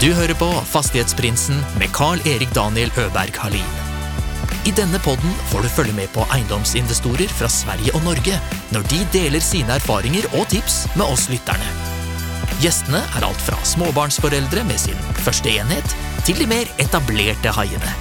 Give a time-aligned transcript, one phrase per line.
[0.00, 3.72] Du hører på Fastighetsprinsen med Carl-Erik Daniel Øberg Halin.
[4.64, 8.38] I denne podden får du følge med på eiendomsinvestorer fra Sverige og Norge
[8.72, 11.68] når de deler sine erfaringer og tips med oss lytterne.
[12.64, 15.92] Gjestene er alt fra småbarnsforeldre med sin første enhet,
[16.24, 17.92] til de mer etablerte haiene.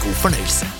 [0.00, 0.70] God fornøyelse.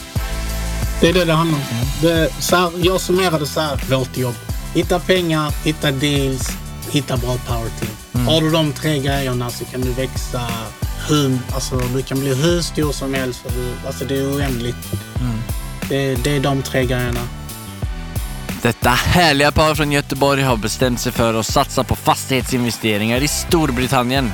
[1.00, 1.64] Det är det det handlar om.
[2.00, 4.34] Det, så här, jag summerar det så här, vårt jobb.
[4.74, 6.48] Hitta pengar, hitta deals,
[6.90, 8.03] hitta bra power team.
[8.14, 10.40] Har du de tre grejerna så kan du växa
[11.08, 13.40] hur, alltså, du kan bli hur stor som helst.
[13.40, 14.76] För du, alltså, det är oändligt.
[15.88, 17.20] Det, det är de tre grejerna.
[18.62, 24.30] Detta härliga par från Göteborg har bestämt sig för att satsa på fastighetsinvesteringar i Storbritannien.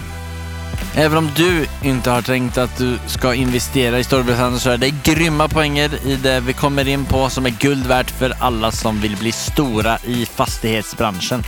[0.95, 4.91] Även om du inte har tänkt att du ska investera i Storbritannien så är det
[5.05, 9.01] grymma poänger i det vi kommer in på som är guld värt för alla som
[9.01, 11.45] vill bli stora i fastighetsbranschen.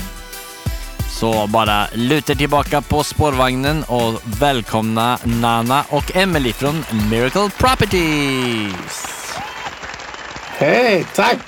[1.22, 9.06] Så bara luta tillbaka på spårvagnen och välkomna Nana och Emily från Miracle Properties!
[10.58, 11.38] Hej, tack!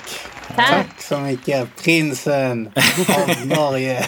[0.55, 0.69] Tack.
[0.69, 1.75] Tack så mycket.
[1.83, 2.69] Prinsen
[3.07, 4.05] av Norge.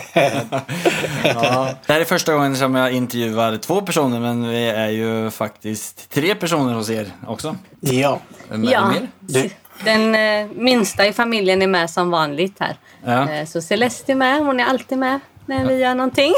[1.23, 1.70] Ja.
[1.86, 6.10] Det här är första gången som jag intervjuar två personer men vi är ju faktiskt
[6.10, 7.56] tre personer hos er också.
[7.80, 8.20] ja.
[8.50, 9.08] Vem är det Ja, mer?
[9.20, 9.52] Det-
[9.86, 12.76] den eh, minsta i familjen är med som vanligt här.
[13.06, 13.30] Ja.
[13.32, 16.34] Eh, så Celeste är med, hon är alltid med när vi gör någonting.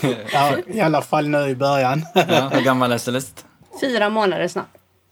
[0.32, 2.02] ja, i alla fall nu i början.
[2.14, 3.42] Ja, hur gammal är Celeste?
[3.80, 4.66] Fyra månader snart.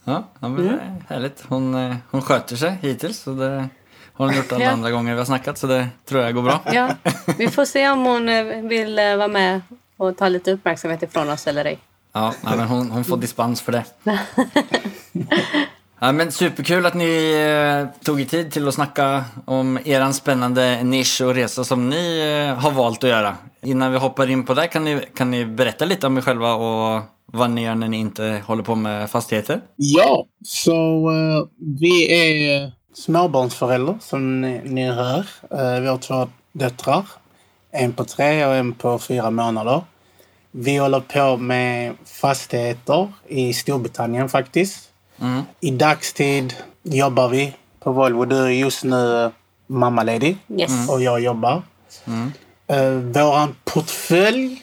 [0.04, 1.44] Ja, ja men det är härligt.
[1.48, 3.18] Hon, eh, hon sköter sig hittills.
[3.18, 3.68] Så det
[4.14, 4.70] har hon gjort alla Ja.
[4.70, 6.60] andra gånger vi har snackat så det tror jag går bra.
[6.72, 6.88] Ja,
[7.38, 9.60] vi får se om hon eh, vill eh, vara med
[9.96, 11.78] och ta lite uppmärksamhet ifrån oss eller ej.
[12.12, 13.84] Ja, nej, men hon, hon får dispens för det.
[16.00, 20.82] Ja, men superkul att ni eh, tog er tid till att snacka om er spännande
[20.82, 23.36] nisch och resa som ni eh, har valt att göra.
[23.62, 26.54] Innan vi hoppar in på det kan ni, kan ni berätta lite om er själva
[26.54, 29.60] och vad ni gör när ni inte håller på med fastigheter?
[29.76, 30.72] Ja, så
[31.10, 31.48] eh,
[31.80, 35.26] vi är småbarnsföräldrar som ni, ni hör.
[35.50, 37.04] Eh, vi har två döttrar.
[37.70, 39.82] En på tre och en på fyra månader.
[40.50, 44.85] Vi håller på med fastigheter i Storbritannien faktiskt.
[45.60, 48.24] I dagstid jobbar vi på Volvo.
[48.24, 49.30] Du är just nu eh,
[49.66, 50.88] mammaledig Yes.
[50.88, 51.62] och jag jobbar.
[52.66, 54.62] Eh, våran portfölj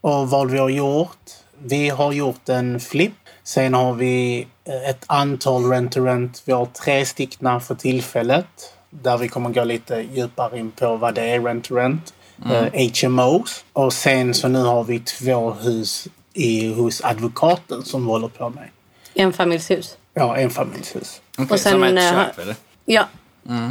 [0.00, 1.18] och vad vi har gjort.
[1.58, 3.12] Vi har gjort en flip.
[3.44, 6.42] Sen har vi eh, ett antal rent-to-rent.
[6.44, 8.46] Vi har tre stycken för tillfället.
[8.90, 12.12] Där vi kommer gå lite djupare in på vad det är rent-to-rent.
[12.72, 13.64] Eh, HMOs.
[13.72, 18.50] Och sen så nu har vi två hus i, hos advokaten som vi håller på
[18.50, 18.68] med.
[19.14, 19.96] Enfamiljshus.
[20.14, 21.20] Ja, enfamiljshus.
[21.38, 22.56] Okej, Och sen, som ett eh, köp eller?
[22.84, 23.04] Ja.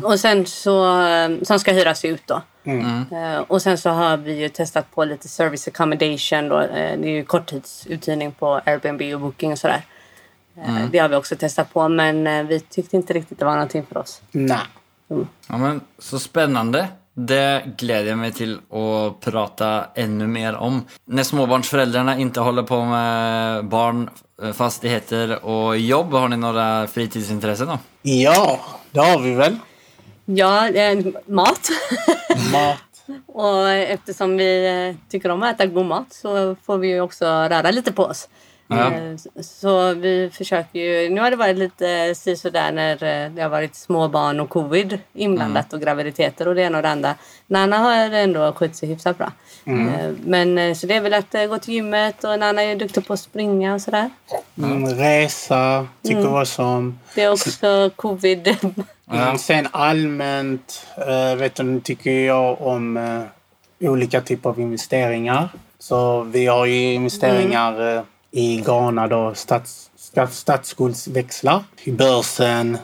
[0.03, 2.41] Och sen så, eh, som ska hyras ut då.
[2.63, 6.59] Eh, Och sen så har vi ju testat på lite service accommodation då.
[6.59, 9.81] Det är ju korttidsuthyrning på Airbnb och Booking och sådär.
[10.57, 13.85] Eh, Det har vi också testat på men vi tyckte inte riktigt det var någonting
[13.90, 14.22] för oss.
[14.31, 14.57] Nej.
[15.47, 16.88] Ja, men, så spännande.
[17.13, 20.85] Det gläder jag mig till att prata ännu mer om.
[21.06, 24.09] När småbarnsföräldrarna inte håller på med barn,
[24.53, 27.79] fastigheter och jobb, har ni några fritidsintressen då?
[28.02, 28.59] Ja,
[28.91, 29.57] det har vi väl.
[30.25, 31.69] Ja, eh, mat.
[32.51, 33.03] Mat.
[33.28, 37.25] och eftersom vi eh, tycker om att äta god mat så får vi ju också
[37.25, 38.30] röra lite på oss.
[38.72, 38.94] Ja.
[38.94, 43.50] Eh, Så vi försöker ju, nu har det varit lite sådär när eh, det har
[43.50, 47.16] varit småbarn och covid inblandat och graviditeter och det ena och det andra.
[47.48, 49.31] Nanna har ändå skött sig hyfsat bra.
[49.66, 53.14] Eh, Men så det är väl att gå till gymmet och Nanna är duktig på
[53.14, 54.10] att springa och sådär.
[54.58, 57.00] Mm, resa, tycker också om.
[57.16, 58.56] Det är också covid.
[59.12, 60.88] Mm, sen allmänt
[61.38, 62.98] vet du, tycker jag om
[63.80, 65.50] olika typer av investeringar.
[65.80, 71.64] Så vi har ju investeringar eh, i Ghana då, stats, stats, statsskuldsväxlar.
[71.84, 72.78] I börsen,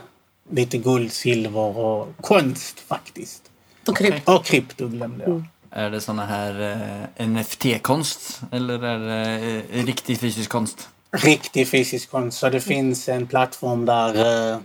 [0.51, 3.41] lite guld, silver och konst faktiskt.
[3.87, 4.31] och krypto.
[4.31, 5.43] Och krypto glömde jag.
[5.71, 6.61] Är det såna här
[7.17, 10.89] eh, NFT-konst eller är det eh, riktig fysisk konst?
[11.11, 12.37] Riktig fysisk konst.
[12.37, 14.59] Så det finns en plattform där eh,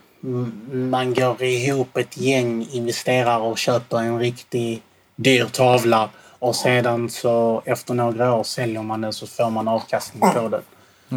[0.72, 4.82] man går ihop ett gäng investerare och köper en riktig
[5.16, 6.10] dyr tavla.
[6.42, 10.62] Och sedan så efter några år säljer man den så får man avkastning på den.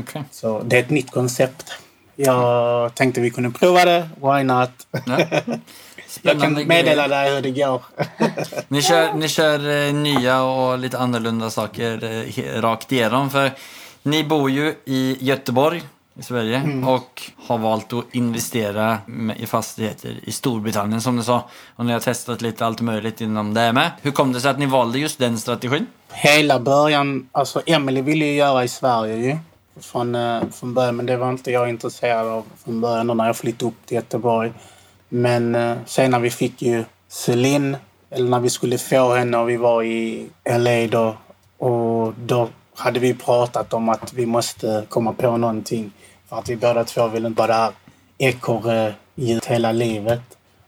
[0.01, 0.23] Okej.
[0.31, 1.71] Så det är ett nytt koncept.
[2.15, 4.09] Jag tänkte vi kunde prova det.
[4.21, 4.69] Why not?
[5.05, 5.19] Ja.
[6.21, 7.81] Jag kan meddela dig hur det går.
[8.67, 13.29] Ni kör, ni kör eh, nya och lite annorlunda saker eh, rakt igenom.
[13.29, 13.51] För
[14.03, 15.83] ni bor ju i Göteborg
[16.19, 18.97] i Sverige och har valt att investera
[19.37, 21.49] i fastigheter i Storbritannien som du sa.
[21.75, 23.91] Och ni har testat lite allt möjligt inom det med.
[24.01, 25.87] Hur kom det sig att ni valde just den strategin?
[26.11, 29.37] Hela början, alltså Emily ville ju göra i Sverige ju.
[29.81, 30.95] från, eh, från början.
[30.95, 34.51] Men det var inte jag intresserad av från början när jag flyttade upp till Göteborg.
[35.09, 37.77] Men eh, sen när vi fick ju Celine,
[38.09, 41.15] eller när vi skulle få henne och vi var i LA då.
[41.57, 45.91] Och då hade vi pratat om att vi måste komma på någonting.
[46.29, 47.71] För att vi båda två vill inte vara
[48.17, 50.21] ekorrhjulet hela livet.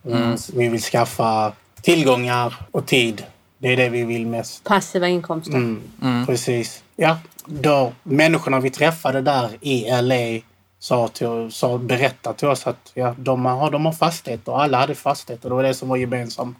[0.04, 0.36] Mm.
[0.54, 1.52] Vi vill skaffa
[1.82, 3.24] tillgångar och tid.
[3.58, 4.64] Det är det vi vill mest.
[4.64, 5.54] Passiva inkomster.
[5.54, 6.26] Mm.
[6.26, 6.82] Precis.
[6.96, 10.40] Ja, då människorna vi träffade där i LA
[10.78, 14.52] sa, till, sa berättade till oss att ja, de, har, de har fastigheter.
[14.52, 15.48] Alla hade fastigheter.
[15.48, 16.58] Det var det som var gemensamt.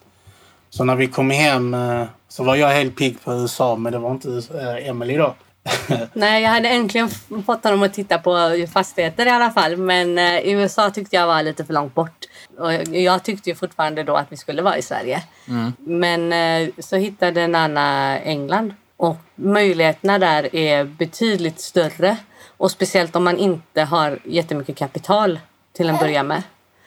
[0.70, 3.98] Så när vi kom hem eh, så var jag helt pigg på USA, men det
[3.98, 5.34] var inte eh, Emily då.
[6.12, 7.10] Nej, jag hade äntligen
[7.46, 9.76] fått honom att titta på fastigheter i alla fall.
[9.76, 12.24] Men eh, USA tyckte jag var lite för långt bort.
[12.58, 15.22] Och jag tyckte ju fortfarande då att vi skulle vara i Sverige.
[15.48, 15.72] Mm.
[15.78, 18.74] Men eh, så hittade Nanna England.
[18.96, 22.16] Och möjligheterna där är betydligt större.
[22.56, 25.40] Och speciellt om man inte har jättemycket kapital
[25.72, 26.42] till en början med.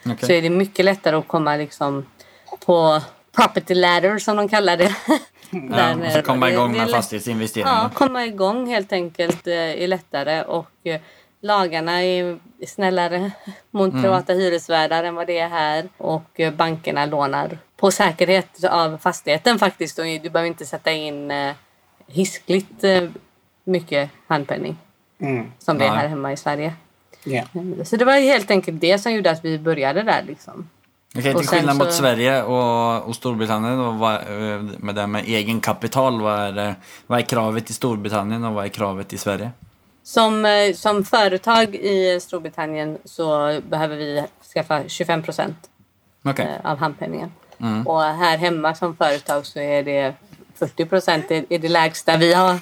[0.06, 0.18] Okej.
[0.22, 2.06] Så är det mycket lättare att komma liksom
[2.66, 3.01] på
[3.36, 4.95] property ladder som de kallar det.
[5.51, 7.80] Där Ja, så komma igång med fastighetsinvesteringarna.
[7.83, 11.01] Ja, komma igång helt enkelt eh, är lättare och eh,
[11.42, 13.31] lagarna är snällare
[13.71, 14.01] mot Mm.
[14.03, 19.59] privata hyresvärdar än vad det är här och eh, bankerna lånar på säkerhet av fastigheten
[19.59, 21.53] faktiskt och du behöver inte sätta in eh,
[22.07, 23.03] hiskligt eh,
[23.63, 24.77] mycket handpenning
[25.21, 25.51] Mm.
[25.59, 26.74] som det är här hemma i Sverige.
[27.24, 27.44] Ja.
[27.86, 30.69] Så det var helt enkelt det som gjorde att vi började där liksom.
[31.18, 35.24] Okej, till skillnad mot så- Sverige och, och Storbritannien och vad, eh, med det med
[35.25, 36.75] egen kapital, vad är,
[37.08, 39.52] vad är kravet i Storbritannien och vad är kravet i Sverige?
[40.04, 45.58] Som, eh, som företag i Storbritannien så behöver vi skaffa 25 procent
[46.25, 46.46] Okej.
[46.63, 47.31] eh, av handpenningen.
[47.60, 47.88] Mm.
[47.88, 50.13] Och här hemma som företag så är det
[50.56, 52.60] 40 procent är det lägsta vi har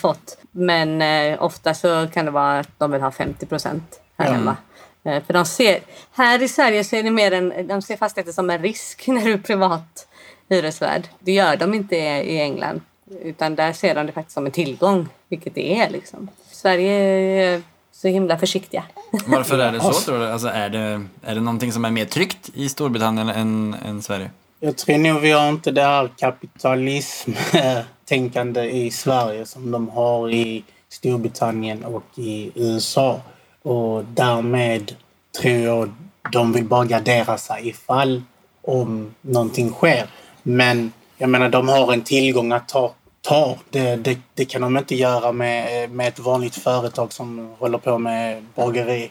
[0.00, 0.38] fått.
[0.50, 4.32] Men eh, ofta så kan det vara att de vill ha 50 procent här Ja.
[4.32, 4.56] hemma.
[5.04, 5.80] Eh, för de ser,
[6.12, 9.24] här i Sverige så är det mer en, de ser fastigheter som en risk när
[9.24, 10.08] du är privat
[10.48, 11.08] hyresvärd.
[11.18, 12.80] Det gör de inte i i England.
[13.22, 15.90] Utan där ser de det faktiskt som en tillgång, vilket det är.
[15.90, 16.28] Liksom.
[16.50, 17.62] Sverige är
[17.92, 18.84] så himla försiktiga.
[19.26, 20.26] Varför är det så tror du?
[20.26, 24.30] Alltså, är, det, är det någonting som är mer tryggt i Storbritannien än, än Sverige?
[24.60, 30.64] Jag tror nog vi har inte det här kapitalism-tänkande i Sverige som de har i
[30.88, 33.20] Storbritannien och i USA.
[33.62, 34.94] Och därmed
[35.40, 35.92] tror jag
[36.32, 38.22] de vill bara gardera sig ifall
[38.62, 40.06] om någonting sker.
[40.42, 42.92] Men jag menar, de har en tillgång att ta.
[43.20, 43.56] ta.
[43.70, 47.98] Det, det, det kan de inte göra med, med ett vanligt företag som håller på
[47.98, 49.10] med bageri.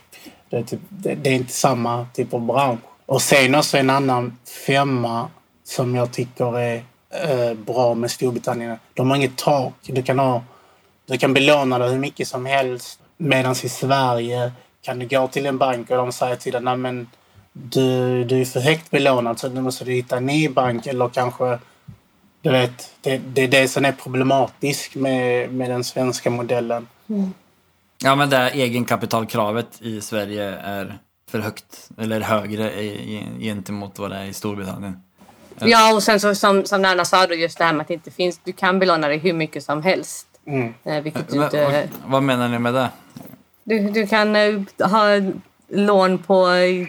[0.50, 2.80] Det, är typ, det, det är inte samma typ av bransch.
[3.06, 4.38] Och sen också en annan
[4.68, 5.28] femma
[5.64, 8.78] som jag tycker är eh, bra med Storbritannien.
[8.94, 9.74] De har inget tak.
[9.82, 10.44] Du kan, ha,
[11.06, 13.00] du kan belåna dig hur mycket som helst.
[13.22, 14.52] Medan i Sverige
[14.82, 17.08] kan du gå till en bank och de säger till dig "Nej, men
[17.54, 21.10] du, du är för högt belånad så nu måste du hitta en ny bank eller
[21.10, 21.60] kanske
[22.42, 26.88] du vet, det, det är det som är problematiskt med, med den svenska modellen.
[28.04, 30.98] Ja, men det här egenkapitalkravet i Sverige är
[31.32, 32.72] för högt, eller högre
[33.40, 35.04] gentemot vad det är i Storbritannien.
[35.60, 37.94] Ja, och sen så, som, som Nanna sa då, just det här med att det
[37.94, 40.28] inte finns, du kan belåna dig hur mycket som helst.
[40.50, 40.74] Mm.
[40.84, 41.90] Eh, vilket du Men, inte...
[42.06, 42.90] vad, menar ni med det?
[43.64, 45.06] Du, du kan eh, ha
[45.70, 46.48] lån på...
[46.50, 46.88] eh,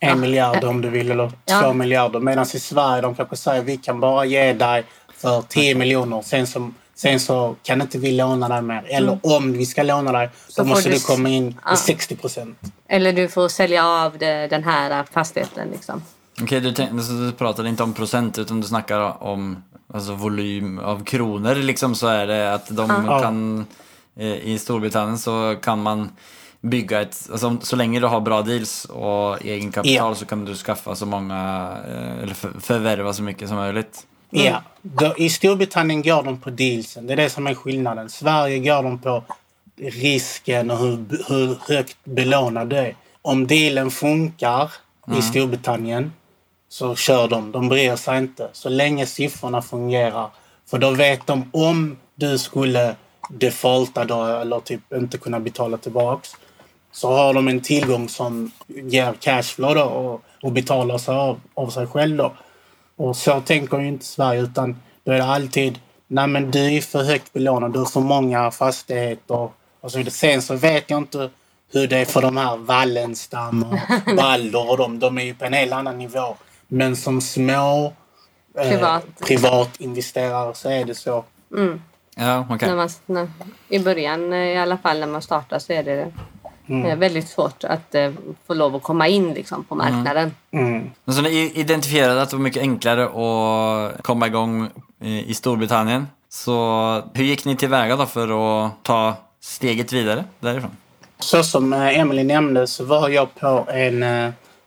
[0.00, 1.60] En miljard om du vill eller Ja.
[1.60, 2.20] två miljarder.
[2.20, 4.84] Medan i Sverige de kanske säger vi kan bara ge dig
[5.14, 6.22] för 10 miljoner.
[6.22, 8.84] Sen så, sen så kan inte vi låna dig mer.
[8.88, 11.70] Eller om vi ska låna dig Så då måste du du komma in Ja.
[11.70, 12.58] med 60 procent.
[12.88, 15.68] Eller du får sälja av det, den här fastigheten.
[15.72, 16.02] Liksom.
[16.42, 19.62] Okej, du, tänk- så du pratar inte om procent utan du snackar om
[19.94, 23.20] alltså, volym av kronor liksom så är det att de Ja.
[23.22, 23.66] kan
[24.16, 26.10] eh, i Storbritannien så kan man
[26.60, 30.14] bygga ett, alltså, så länge du har bra deals och egen kapital Ja.
[30.14, 34.06] så kan du skaffa så många, eh, eller för, förvärva så mycket som möjligt.
[34.30, 34.62] Ja.
[34.82, 37.06] Då, I Storbritannien går de på dealsen.
[37.06, 38.08] Det är det som är skillnaden.
[38.10, 39.24] Sverige går de på
[39.80, 42.96] risken och hur, hur högt belånad du är.
[43.22, 44.72] Om dealen funkar
[45.18, 46.12] i Storbritannien
[46.76, 47.52] så kör de.
[47.52, 48.48] De bryr sig inte.
[48.52, 50.30] Så länge siffrorna fungerar.
[50.66, 52.94] För då vet de om du skulle
[53.30, 56.36] defaulta då, eller typ inte kunna betala tillbaks
[56.92, 61.70] så har de en tillgång som ger cashflow då och, och betalar sig av, av
[61.70, 62.16] sig själv.
[62.16, 62.32] Då.
[62.96, 65.78] Och så tänker ju inte Sverige utan då är det alltid
[66.08, 69.48] Nej men du är för högt belånad, du har för många fastigheter.
[69.80, 70.04] Och så.
[70.10, 71.30] Sen så vet jag inte
[71.72, 74.98] hur det är för de här Wallenstam och Balder och de.
[74.98, 76.36] De är ju på en helt annan nivå.
[76.68, 77.92] Men som små
[78.56, 79.04] Privat.
[79.20, 81.24] Eh, privatinvesterare så är det så.
[82.16, 82.68] Ja, okej.
[82.68, 83.28] När man, när,
[83.68, 86.12] I början eh, i alla fall när man startar så är det
[86.66, 88.12] eh, väldigt svårt att eh,
[88.46, 90.34] få lov att komma in liksom, på marknaden.
[90.50, 90.90] Mm.
[91.04, 94.68] Men Så ni identifierade att det var mycket enklare att komma igång
[95.00, 96.06] i i Storbritannien.
[96.28, 98.28] Så hur gick ni tillväga då för
[98.64, 100.76] att ta steget vidare därifrån?
[101.18, 104.02] Så som eh, Emily nämnde så var jag på en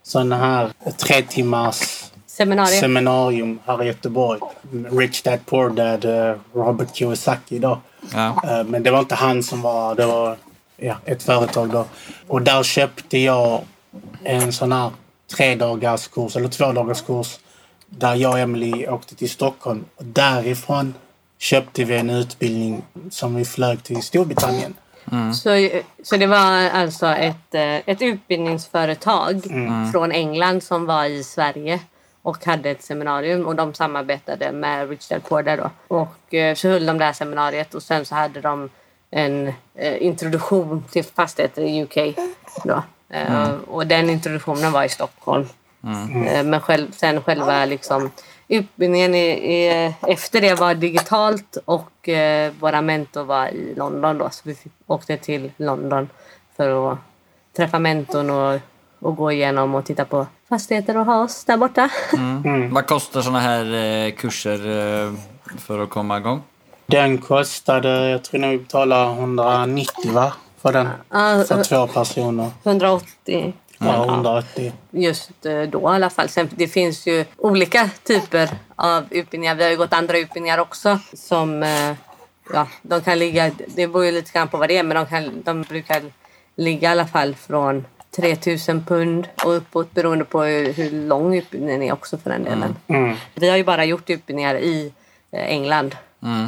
[0.02, 2.80] sån här tre timmars Seminarium.
[2.80, 4.40] seminarium här i Göteborg.
[4.90, 7.80] Rich Dad Poor Dad, eh, Robert Kiyosaki då.
[8.12, 8.42] Ja.
[8.44, 10.36] Eh, Men det var inte han som var, det var
[10.76, 11.84] ja, ett företag då.
[12.28, 13.60] Och där köpte jag
[14.24, 14.90] en sån här
[15.36, 17.38] tre dagars kurs eller två dagars kurs
[17.88, 19.84] där jag och Emily åkte till Stockholm.
[19.96, 20.94] Och därifrån
[21.38, 24.74] köpte vi en utbildning som vi flög till Storbritannien.
[25.34, 25.68] Så,
[26.02, 29.42] så det var alltså ett, eh, ett utbildningsföretag
[29.92, 31.80] från England som var i Sverige
[32.22, 35.70] och hade ett seminarium och de samarbetade med Rich Dad Poor Dad då.
[35.96, 38.68] Och eh, så höll de det här seminariet och sen så hade de
[39.10, 42.16] en eh, introduktion till fastigheter i UK
[42.64, 42.82] då.
[43.10, 45.46] Eh, Och den introduktionen var i Stockholm.
[46.26, 48.10] Eh, Men själv, sen själva liksom
[48.50, 54.30] utbildningen i, i, efter det var digitalt och eh, våra mentor var i London då.
[54.30, 56.08] Så vi åkte till London
[56.56, 56.98] för att
[57.56, 58.60] träffa mentorn och,
[58.98, 61.90] och gå igenom och titta på fastigheter och ha oss där borta.
[62.70, 64.58] Vad kostar såna här eh, kurser
[65.06, 65.12] eh,
[65.58, 66.42] för att komma igång?
[66.86, 70.32] Den kostade, jag tror nog vi betalade 190 va?
[70.62, 70.88] För den.
[71.10, 72.50] Ja, För två personer.
[72.64, 74.72] 180 Ja, 180.
[74.90, 76.28] just eh, då i alla fall.
[76.28, 79.54] Sen, det finns ju olika typer av utbildningar.
[79.54, 81.92] Vi har ju gått andra utbildningar också som eh,
[82.52, 85.06] ja, de kan ligga, det beror ju lite grann på vad det är, men de,
[85.06, 86.02] kan, de brukar
[86.56, 91.82] ligga i alla fall från 3000 pund och uppåt beroende på hur, hur lång utbildningen
[91.82, 92.76] är också för den delen.
[92.86, 93.16] Mm.
[93.34, 94.92] Vi har ju bara gjort utbildningar i
[95.30, 95.96] eh, England.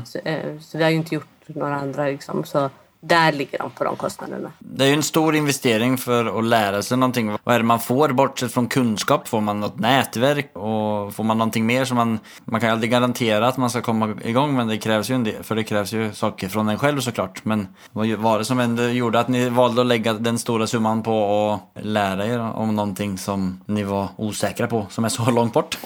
[0.04, 2.44] Så, eh, så vi har ju inte gjort några andra liksom.
[2.44, 2.70] Så
[3.04, 4.52] där ligger de på de kostnaderna.
[4.58, 7.36] Det är ju en stor investering för att lära sig någonting.
[7.44, 9.28] Vad är det man får bortsett från kunskap?
[9.28, 10.56] Får man något nätverk?
[10.56, 12.18] Och får man någonting mer som man...
[12.44, 15.24] Man kan ju aldrig garantera att man ska komma igång men det krävs ju en
[15.24, 17.44] del, för det krävs ju saker från en själv såklart.
[17.44, 21.02] Men vad var det som ändå gjorde att ni valde att lägga den stora summan
[21.02, 25.52] på att lära er om någonting som ni var osäkra på, som är så långt
[25.52, 25.78] bort?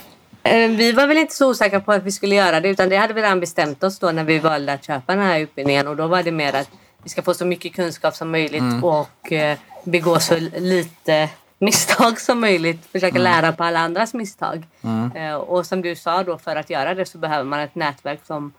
[0.43, 2.97] Eh, Vi var väl inte så osäkra på att vi skulle göra det utan det
[2.97, 5.97] hade vi redan bestämt oss då när vi valde att köpa den här utbildningen och
[5.97, 6.71] då var det mer att
[7.07, 12.41] vi ska få så mycket kunskap som möjligt och eh, begå så lite misstag som
[12.41, 12.87] möjligt.
[12.93, 14.67] Försöka lära på alla andras misstag.
[15.15, 18.21] Eh, Och som du sa då för att göra det så behöver man ett nätverk
[18.27, 18.53] som,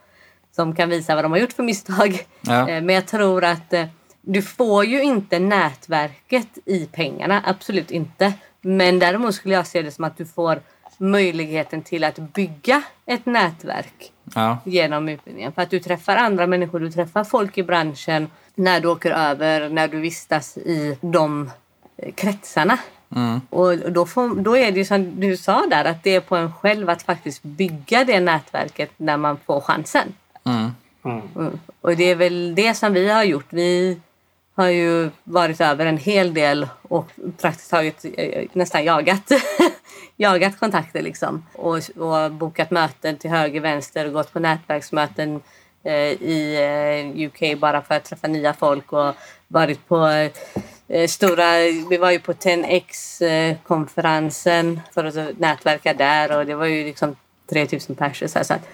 [0.56, 2.25] som kan visa vad de har gjort för misstag.
[2.42, 2.70] Ja.
[2.70, 3.74] Eh, Men jag tror att
[4.22, 8.34] du får ju inte nätverket i pengarna, absolut inte.
[8.62, 10.62] Men däremot skulle jag se det som att du får
[10.98, 14.58] möjligheten till att bygga ett nätverk Ja.
[14.66, 15.51] genom utbildningen.
[15.51, 19.70] För att du träffar andra människor, du träffar folk i branschen när du åker över,
[19.70, 21.51] när du vistas i de
[21.98, 22.77] eh, kretsarna.
[23.50, 26.36] Och då, får, då är det ju som du sa där, att det är på
[26.36, 30.13] en själv att faktiskt bygga det nätverket när man får chansen.
[30.46, 30.72] Mm.
[31.06, 31.60] Mm.
[31.82, 33.46] Och det är väl det som vi har gjort.
[33.50, 34.00] Vi
[34.56, 37.12] har ju varit över en hel del och
[37.42, 39.32] praktiskt taget eh, nästan jagat,
[40.17, 41.45] jagat kontakter liksom.
[41.53, 45.41] Och, och bokat möten till höger, vänster och gått på nätverksmöten
[45.83, 46.55] eh, i
[47.17, 49.13] eh, UK bara för att träffa nya folk och
[49.47, 50.07] varit på
[50.88, 51.51] eh, stora,
[51.89, 57.15] vi var ju på 10X-konferensen för att nätverka där och det var ju liksom
[57.50, 58.29] 3000 personer.
[58.29, 58.67] Så, här, så att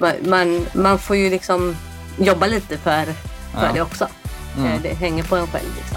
[0.00, 1.76] man, man, man får ju liksom
[2.18, 3.14] jobba lite för, för
[3.66, 3.70] Ja.
[3.74, 4.04] det också.
[4.58, 5.96] Eh, Det hänger på en själv liksom.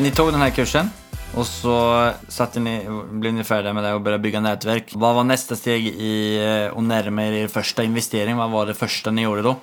[0.00, 0.90] Ni tog den här kursen
[1.34, 4.92] och så satte ni, blev ni färdiga med det och började bygga nätverk.
[4.94, 8.36] Vad var nästa steg i eh, att närma er er första investering?
[8.36, 9.56] Vad var det första ni gjorde då?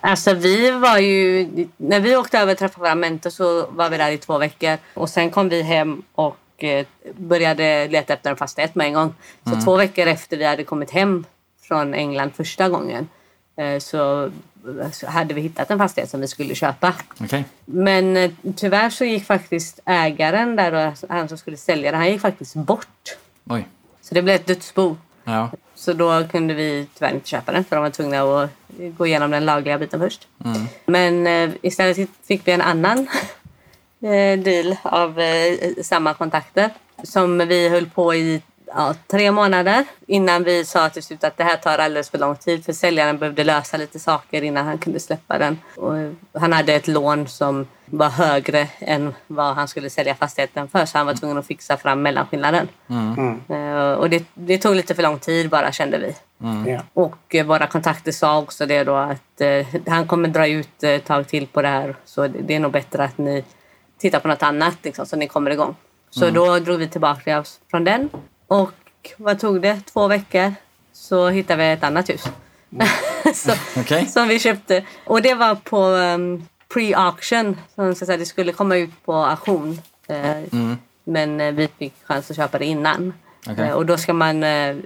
[0.00, 3.96] Alltså vi var ju, när vi åkte över och träffade våra mentor så var vi
[3.96, 4.78] där i två veckor.
[4.94, 9.14] Och sen kom vi hem och eh, började leta efter en fastighet med en gång.
[9.44, 11.24] Så två veckor efter vi hade kommit hem
[11.62, 13.08] från England första gången
[13.56, 14.30] eh, så
[15.06, 16.94] hade vi hittat en fastighet som vi skulle köpa.
[17.20, 17.44] Okej.
[17.64, 22.10] Men eh, tyvärr så gick faktiskt ägaren där och han som skulle sälja det, han
[22.10, 23.16] gick faktiskt bort.
[23.44, 23.68] Oj.
[24.00, 24.96] Så det blev ett dödsbo.
[25.24, 25.50] Ja.
[25.74, 28.50] Så då kunde vi tyvärr inte köpa den för de var tvungna att
[28.96, 30.28] gå igenom den lagliga biten först.
[30.86, 32.98] Men eh, istället fick vi en annan
[34.00, 36.70] eh, deal av eh, samma kontakter
[37.02, 38.42] som vi höll på i
[38.74, 42.36] ja, tre månader innan vi sa till slut att det här tar alldeles för lång
[42.36, 45.58] tid för säljaren behövde lösa lite saker innan han kunde släppa den.
[45.76, 50.84] Och han hade ett lån som var högre än vad han skulle sälja fastigheten för
[50.86, 52.68] så han var tvungen att fixa fram mellanskillnaden.
[53.48, 56.14] Eh, Och det, det tog lite för lång tid bara kände vi.
[56.70, 56.80] Ja.
[56.94, 60.90] Och eh, våra kontakter sa också det då att eh, han kommer dra ut eh,
[60.90, 63.44] ett tag till på det här så det, det är nog bättre att ni
[63.98, 65.76] tittar på något annat liksom, så ni kommer igång.
[66.10, 68.08] Så då drog vi tillbaka oss från den
[68.54, 68.72] och
[69.16, 69.80] vad tog det?
[69.92, 70.54] Två veckor
[70.92, 72.24] så hittade vi ett annat hus.
[73.34, 74.06] så, Okej.
[74.06, 74.84] Som vi köpte.
[75.06, 77.56] Och det var på um, pre-auction.
[77.74, 79.80] Som ska säga, det skulle komma ut på auktion.
[80.08, 80.66] Eh,
[81.04, 83.12] Men eh, vi fick chans att köpa det innan.
[83.50, 83.64] Okej.
[83.68, 84.76] Eh, och då ska man eh,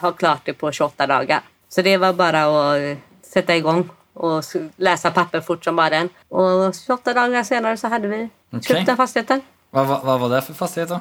[0.00, 1.40] ha klart det på 28 dagar.
[1.68, 4.44] Så det var bara att eh, sätta igång och
[4.76, 6.08] läsa papper fort som bara den.
[6.28, 8.62] Och 28 dagar senare så hade vi Okej.
[8.62, 9.40] köpt den fastigheten.
[9.70, 11.00] Vad, vad, vad var det för fastighet då?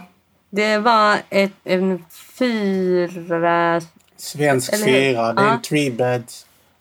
[0.50, 2.06] Det var ett, en
[2.40, 3.82] fyra...
[4.18, 5.34] Svensk Eller fyra.
[5.34, 6.24] Det är en three bed.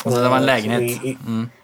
[0.04, 0.82] Alltså, det var en lägenhet.
[1.04, 1.18] i-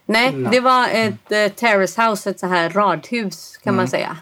[0.06, 4.16] Nej, det var ett eh, terrace house, ett så här radhus kan man säga.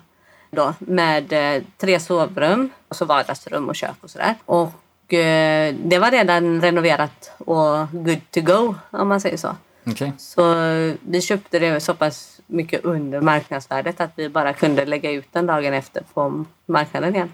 [0.51, 4.35] Då, med eh, tre sovrum, och så vardagsrum och kök och sådär.
[4.45, 9.57] Och eh, det var redan renoverat och good to go om man säger så.
[9.87, 10.13] Okej.
[10.19, 10.55] Så
[11.01, 15.47] vi köpte det så pass mycket under marknadsvärdet att vi bara kunde lägga ut den
[15.47, 17.33] dagen efter på marknaden igen.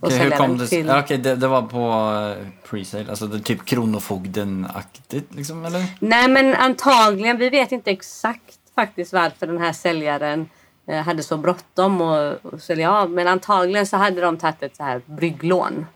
[0.00, 0.86] Och Okej, hur kom det till...
[0.86, 5.84] ja, Okej, det, det var på eh, pre-sale, alltså det typ Kronofogden-aktigt liksom, eller?
[5.98, 7.38] Nej, men antagligen.
[7.38, 10.48] Vi vet inte exakt faktiskt varför den här säljaren
[10.86, 13.10] eh, hade så bråttom och sälja av.
[13.10, 15.86] Men antagligen så hade de tagit ett så här brygglån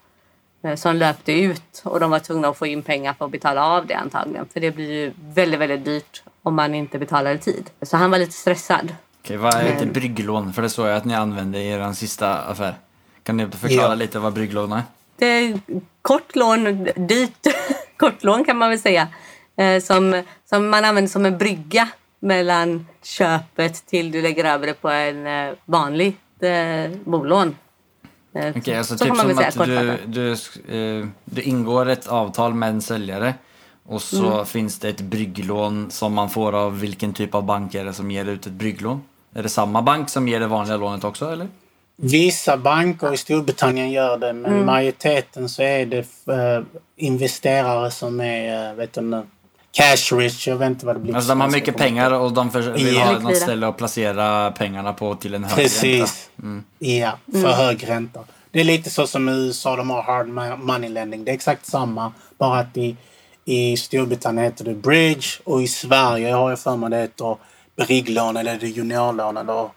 [0.62, 3.64] eh, som löpte ut och de var tvungna att få in pengar för att betala
[3.64, 4.46] av det antagligen.
[4.52, 7.70] För det blir ju väldigt, väldigt dyrt om man inte betalar i tid.
[7.82, 8.94] Så han var lite stressad.
[9.20, 10.52] Okej, vad är ett brygglån?
[10.52, 12.74] För det såg jag att ni använde i er sista affär.
[13.28, 13.94] Kan ni förklara Ja.
[13.94, 14.82] lite vad brygglån är?
[15.18, 15.60] Det är
[16.02, 17.46] kort lån, dyrt
[17.96, 19.08] kort lån kan man väl säga.
[19.56, 21.88] Eh, som, som man använder som en brygga
[22.20, 27.56] mellan köpet till du lägger över det på en eh, vanlig eh, bolån.
[28.56, 29.66] Okej, alltså så typ som säga att
[30.12, 33.34] du, du, du ingår ett avtal med en säljare
[33.86, 34.46] och så Mm.
[34.46, 38.10] finns det ett brygglån som man får av vilken typ av bank är det som
[38.10, 39.02] ger ut ett brygglån?
[39.34, 41.48] Är det samma bank som ger det vanliga lånet också eller?
[42.00, 44.66] Vissa banker i Storbritannien gör det, men Mm.
[44.66, 45.98] majoriteten så är det
[46.32, 46.62] eh,
[46.96, 49.22] investerare som är, uh, vet du nu,
[49.72, 50.48] cash rich.
[50.48, 51.14] Jag vet inte vad det blir.
[51.14, 53.04] Alltså de har mycket pengar och de för, vill Ja.
[53.04, 55.62] ha något ställe att placera pengarna på till en hög ränta.
[55.62, 56.30] Precis.
[56.42, 56.64] Mm.
[56.78, 58.20] Ja, för hög ränta.
[58.50, 61.24] Det är lite så som i USA, de har hard mo- money lending.
[61.24, 62.96] Det är exakt samma, bara att i,
[63.44, 67.36] i Storbritannien heter det bridge och i Sverige har jag för mig det heter
[67.76, 69.68] brygglån eller det juniorlån eller...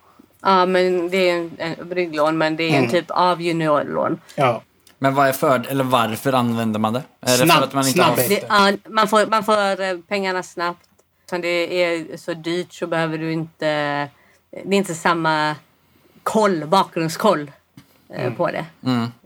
[0.42, 2.84] Ja, men det är en, en brygglån, men det är Mm.
[2.84, 4.20] en typ av juniorlån.
[4.36, 4.62] Ja,
[5.00, 7.04] Men vad är för, eller varför använder man det?
[7.22, 8.16] Är det för Snabb- att man inte har...
[8.16, 8.30] snabbhet.
[8.42, 10.86] Det, ja, man, får, man får eh, pengarna snabbt.
[11.20, 13.66] Eftersom det är så dyrt så behöver du inte...
[14.52, 15.56] Det är inte samma
[16.24, 17.52] koll, bakgrundskoll
[18.14, 18.66] eh, på det.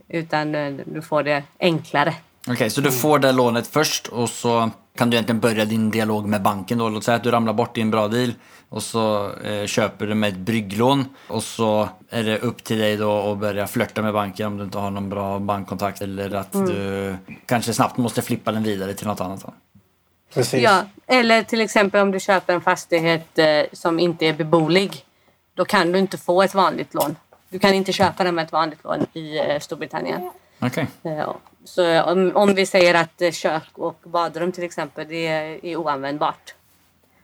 [0.09, 2.13] Utan eh, du får det enklare.
[2.47, 6.27] Okej, så du får det lånet först och så kan du egentligen börja din dialog
[6.27, 6.89] med banken då.
[6.89, 8.33] Låt säga att du ramlar bort i en bra deal
[8.75, 12.97] och så eh, köper du med ett brygglån och så är det upp till dig
[12.97, 16.51] då att börja flörta med banken om du inte har någon bra bankkontakt eller att
[16.51, 19.45] du kanske snabbt måste flippa den vidare till något annat.
[20.33, 20.61] Precis.
[20.63, 25.05] Ja, eller till exempel om du köper en fastighet eh, som inte är beboelig.
[25.53, 27.15] Då kan du inte få ett vanligt lån.
[27.49, 30.31] Du kan inte köpa den med ett vanligt lån i eh, Storbritannien.
[30.59, 30.87] Okej.
[31.03, 31.29] Eh,
[31.65, 35.75] Så om, om vi säger att eh, kök och badrum till exempel, det är, är
[35.75, 36.55] oanvändbart.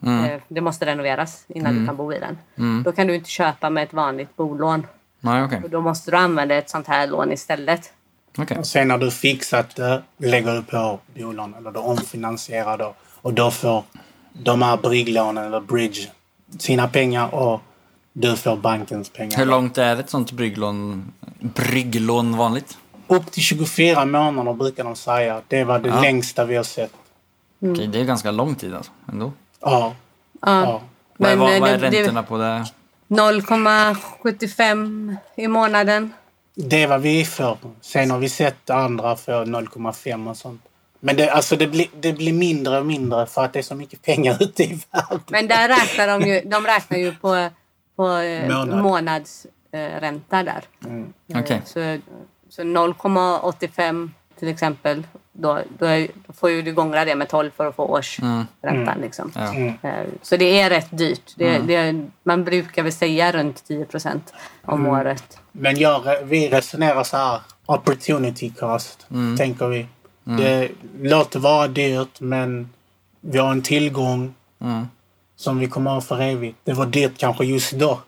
[0.05, 2.83] Eh, Det måste renoveras innan du kan bo i den.
[2.83, 4.87] Då kan du inte köpa med ett vanligt bolån.
[5.19, 5.61] Nej.
[5.63, 7.93] Och då måste du använda ett sånt här lån istället.
[8.37, 8.57] Okej.
[8.57, 12.93] Och sen när du fixat det lägger du på bolån eller du omfinansierar då.
[13.21, 13.83] Och då får
[14.33, 15.99] de här brygglånen eller bridge
[16.59, 17.61] sina pengar och
[18.13, 19.37] du får bankens pengar.
[19.37, 22.77] Hur långt är ett sånt brygglån, brygglån vanligt?
[23.07, 25.41] Upp till 24 månader brukar de säga.
[25.47, 26.01] Det var det Ja.
[26.01, 26.91] längsta vi har sett.
[27.59, 28.91] Okej, det är ganska lång tid alltså.
[29.11, 29.31] Ändå.
[29.61, 29.95] Ja.
[30.41, 30.61] Ja.
[30.63, 30.81] ja.
[31.17, 32.65] Vad är, Men, vad, eh, vad är det- det- räntorna på det?
[33.07, 36.13] 0,75 i månaden.
[36.55, 37.57] Det var vi för.
[37.81, 40.61] Sen har vi sett andra för 0,5 och sånt.
[40.99, 43.75] Men det, alltså det, blir, det blir mindre och mindre för att det är så
[43.75, 45.19] mycket pengar ute i världen.
[45.29, 47.49] Men där räknar de ju, de räknar ju på,
[47.95, 48.81] på eh, Månad.
[48.83, 50.61] månadsränta där.
[51.29, 51.61] Eh, Okej.
[51.65, 51.97] Så,
[52.49, 57.51] så 0,85 till exempel, då, då, är, då får ju du gångra det med 12
[57.57, 58.97] för att få årsräntan.
[59.01, 59.31] Liksom.
[59.35, 59.53] Ja.
[59.89, 61.33] Eh, Så det är rätt dyrt.
[61.35, 64.33] Det, det, man brukar väl säga runt 10 procent
[64.65, 65.39] om året.
[65.51, 67.39] Men jag, vi resonerar så här.
[67.65, 69.87] opportunity cost, tänker vi.
[70.23, 70.69] Det
[71.01, 72.69] låter vara dyrt, men
[73.21, 74.33] vi har en tillgång
[75.35, 76.57] som vi kommer ha för evigt.
[76.63, 77.99] Det var dyrt kanske just då.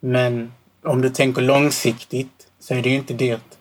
[0.00, 0.52] Men
[0.84, 3.55] om du tänker långsiktigt så är det ju inte dyrt.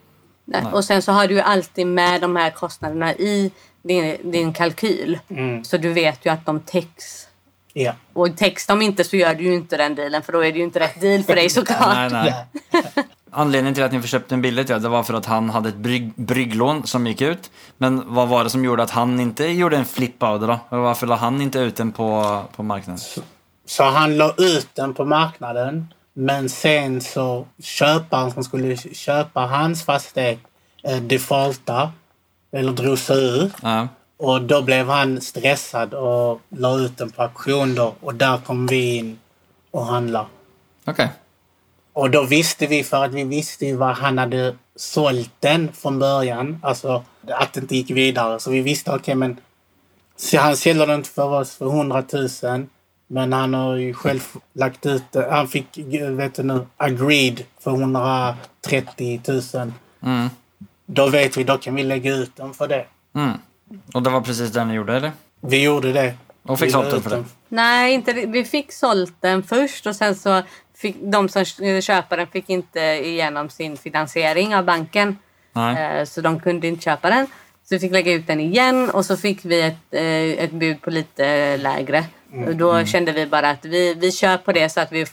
[0.45, 0.63] Nej.
[0.73, 5.19] Och sen så har du ju alltid med de här kostnaderna i din, din kalkyl.
[5.63, 7.27] Så du vet ju att de täcks.
[7.73, 7.93] Ja.
[8.13, 10.57] Och täcks de inte så gör du ju inte den dealen för då är det
[10.57, 12.11] ju inte rätt deal för dig såklart.
[12.11, 12.35] Nej,
[12.71, 12.83] nej.
[13.31, 15.75] Anledningen till att ni köpte en billigt, ja, det var för att han hade ett
[15.75, 17.51] brygg, brygglån som gick ut.
[17.77, 20.59] Men vad var det som gjorde att han inte gjorde en flip av det då?
[20.69, 23.01] Varför la han inte ut den på, på marknaden?
[23.65, 25.93] Så han la ut den på marknaden.
[26.17, 30.39] Men sen så köparen som skulle köpa hans fastighet
[30.83, 31.91] eh, defaultade.
[32.51, 33.51] Eller drog sig ur.
[33.61, 33.87] Ja.
[34.17, 37.95] Och då blev han stressad och la ut den på auktion då.
[37.99, 39.19] Och där kom vi in
[39.71, 40.25] och handlade.
[40.85, 41.09] Okej.
[41.93, 45.99] Och då visste vi, för att vi visste ju vad han hade sålt den från
[45.99, 46.59] början.
[46.63, 48.39] Alltså att det inte gick vidare.
[48.39, 49.37] Så vi visste, okej men
[50.15, 52.03] så han säljer den för oss för 100
[52.43, 52.67] 000.
[53.07, 54.21] Men han har ju själv
[54.53, 55.27] lagt ut det.
[55.31, 55.77] Han fick,
[56.11, 59.41] vet du nu, agreed för 130 000.
[60.03, 60.29] Mm.
[60.85, 62.85] Då vet vi, då kan vi lägga ut den för det.
[63.15, 63.31] Mm.
[63.93, 65.11] Och det var precis det ni gjorde, eller?
[65.41, 66.13] Vi gjorde det.
[66.43, 67.23] Och fick Vi sålt den för det?
[67.47, 70.41] Nej, inte, vi fick sålt den först och sen så
[70.75, 71.45] fick de som
[71.81, 75.17] köpa den fick inte igenom sin finansiering av banken.
[75.53, 75.99] Nej.
[75.99, 77.27] Eh, Så de kunde inte köpa den.
[77.63, 80.81] Så vi fick lägga ut den igen och så fick vi ett, eh, ett bud
[80.81, 82.05] på lite lägre.
[82.47, 85.05] Och då kände vi bara att vi, vi kör på det så att vi,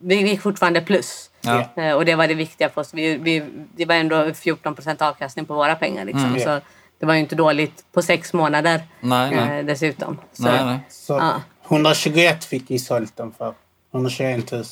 [0.00, 1.30] vi gick fortfarande plus.
[1.40, 1.68] Ja.
[1.76, 2.94] Eh, Och det var det viktiga för oss.
[2.94, 3.42] Vi, vi,
[3.76, 6.04] det var ändå 14% avkastning på våra pengar.
[6.04, 6.24] Liksom.
[6.24, 6.40] Mm.
[6.40, 6.60] Så
[6.98, 9.58] det var ju inte dåligt på sex månader Nej, nej.
[9.58, 10.18] eh, dessutom.
[10.32, 10.78] Så, Nej, nej.
[10.88, 11.42] Så Ja.
[11.68, 13.54] 121 fick vi sålt den för.
[13.92, 14.64] 121 000.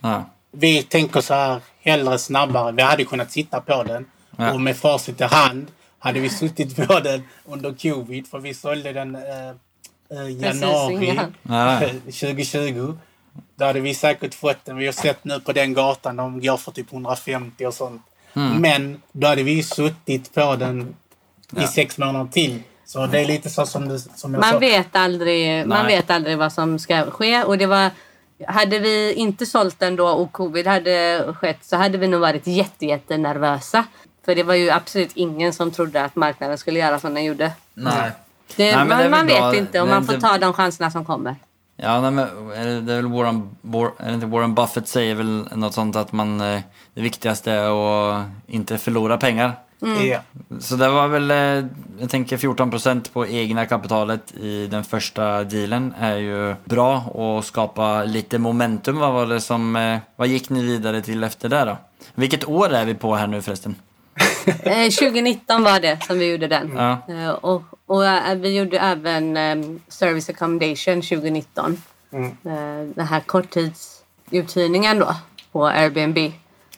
[0.00, 0.24] Ja.
[0.52, 2.72] Vi tänker så här, hellre snabbare.
[2.72, 4.04] Vi hade kunnat sitta på den.
[4.36, 4.52] Ja.
[4.52, 5.66] Och med facit i hand
[5.98, 8.26] hade vi suttit på den under covid.
[8.26, 9.20] För vi sålde den eh,
[10.10, 11.34] januari innan.
[11.42, 11.80] Ja.
[12.04, 12.94] 2020.
[13.56, 14.76] Då hade vi säkert fått den.
[14.76, 18.02] Vi har sett nu på den gatan, de går för typ 150 och sånt.
[18.34, 18.62] Mm.
[18.62, 20.94] Men då hade vi suttit på den
[21.56, 22.62] i sex månader till.
[22.84, 24.52] Så det är lite så som, det, som jag sa.
[24.52, 27.42] Man vet, aldrig, man vet aldrig vad som ska ske.
[27.42, 27.90] Och det var,
[28.46, 32.46] hade vi inte sålt den då och covid hade skett så hade vi nog varit
[32.46, 33.84] jätte, jätte nervösa.
[34.24, 37.52] För det var ju absolut ingen som trodde att marknaden skulle göra som den gjorde.
[37.74, 38.10] Nej.
[38.56, 41.36] Det, Nej, man man vet inte och man får det- ta de chanserna som kommer.
[41.76, 44.88] Ja, nej, men är det, det är väl Warren, War, är det inte Warren Buffett
[44.88, 46.60] säger väl något sånt att man, eh,
[46.94, 47.70] det viktigaste är
[48.18, 49.52] att inte förlora pengar.
[50.10, 50.20] Ja.
[50.60, 51.36] Så det var väl, eh,
[52.00, 58.04] jag tänker 14% på egna kapitalet i den första dealen är ju bra och skapa
[58.04, 58.98] lite momentum.
[58.98, 61.76] Vad var det som, eh, vad gick ni vidare till efter det då?
[62.14, 63.74] Vilket år är vi på här nu förresten?
[64.62, 66.70] Eh, 2019 var det som vi gjorde den.
[66.76, 67.32] Ja.
[67.32, 71.82] Och, och eh, vi gjorde även eh, Service Accommodation 2019.
[72.12, 72.26] Mm.
[72.26, 75.16] Eh, den här korttidsuthyrningen då
[75.52, 76.32] på Airbnb.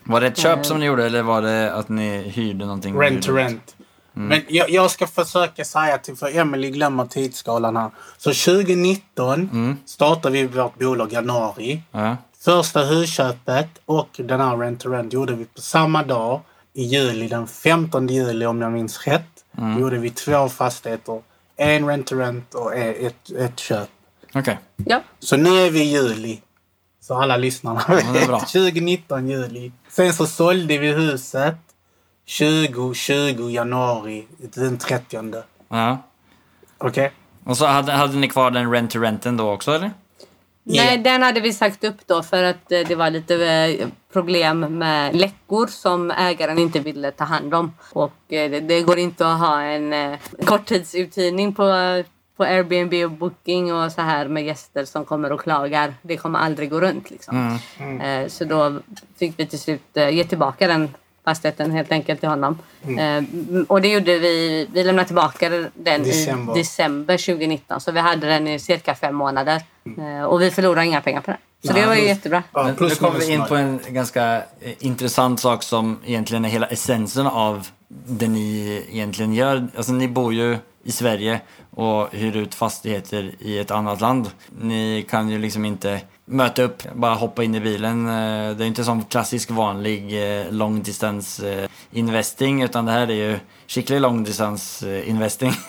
[0.05, 3.01] Var det ett köp som ni gjorde eller var det att ni hyrde någonting?
[3.01, 3.77] Rent to rent.
[4.17, 4.29] Mm.
[4.29, 7.91] Men jag, jag ska försöka säga till, för Emily glömmer tidsskalan här.
[8.19, 9.77] Så 2019 Mm.
[9.85, 11.83] startade vi vårt bolag januari.
[11.91, 12.17] Ja.
[12.41, 16.41] Första husköpet och den här rent to rent gjorde vi på samma dag
[16.75, 19.32] i juli, den 15 juli om jag minns rätt.
[19.59, 19.81] Mm.
[19.81, 21.23] Gjorde vi två fastigheter.
[21.57, 23.89] En rent to rent och ett, ett köp.
[24.35, 24.59] Okej.
[24.77, 25.03] Ja.
[25.19, 26.41] Så nu är vi i juli.
[27.01, 28.27] Så alla lyssnarna det är vet.
[28.27, 28.39] bra.
[28.41, 29.73] 2019 juli.
[29.89, 31.55] Sen så sålde vi huset
[32.39, 35.35] 2020 januari den 30.
[35.69, 35.99] Ja.
[36.79, 37.13] Okej?
[37.45, 39.91] Och så hade, hade ni kvar den rent to renten då också eller?
[40.65, 40.97] Nej, Ja.
[40.97, 45.17] den hade vi sagt upp då för att eh, det var lite eh, problem med
[45.17, 47.73] läckor som ägaren inte ville ta hand om.
[47.93, 51.63] Och eh, det, det går inte att ha en eh, korttidsuthyrning på,
[52.37, 55.95] på Airbnb och Booking och så här med gäster som kommer och klagar.
[56.03, 57.59] Det kommer aldrig gå runt liksom.
[58.03, 58.79] Eh, Så då
[59.19, 60.89] fick vi till slut eh, ge tillbaka den
[61.25, 62.59] fastigheten helt enkelt till honom.
[62.83, 63.23] Eh,
[63.69, 64.67] Och det gjorde vi.
[64.73, 66.57] Vi lämnade tillbaka den December.
[66.57, 67.81] i december 2019.
[67.81, 69.63] Så vi hade den i cirka fem månader.
[69.99, 71.41] Eh, Och vi förlorade inga pengar på den.
[71.65, 72.43] Så det var ju jättebra.
[72.53, 76.49] Ja, plus nu kommer vi in på en ganska eh, intressant sak som egentligen är
[76.49, 79.69] hela essensen av det ni egentligen gör.
[79.77, 84.31] Alltså ni bor ju i Sverige och hyr ut fastigheter i ett annat land.
[84.61, 86.01] Ni kan ju liksom inte
[86.33, 88.07] möta upp, bara hoppa in i bilen.
[88.07, 93.11] Eh, det är inte som klassisk vanlig eh, long distance eh, investing utan det här
[93.11, 95.53] är ju skicklig long distance investing.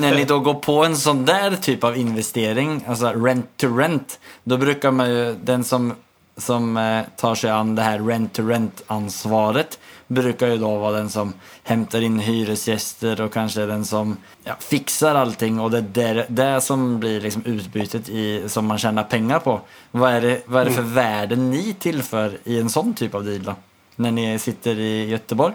[0.00, 4.20] När ni då går på en sån där typ av investering, alltså rent to rent,
[4.44, 5.94] då brukar man ju, den som
[6.36, 9.78] som tar sig an det här rent-to-rent-ansvaret
[10.10, 15.14] brukar ju då vara den som hämtar in hyresgäster och kanske den som ja, fixar
[15.14, 19.38] allting och det är det, det som blir liksom utbytet i, som man tjänar pengar
[19.38, 19.60] på.
[19.90, 23.24] Vad är det, vad är det för värden ni tillför i en sån typ av
[23.24, 23.54] deal då?
[23.96, 25.54] När ni sitter i Göteborg?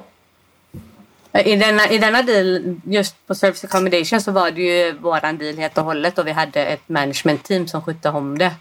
[1.45, 5.57] I denna, I denna deal, just på Service Accommodation, så var det ju våran deal
[5.57, 8.51] helt och hållet och vi hade ett management team som skötte om det.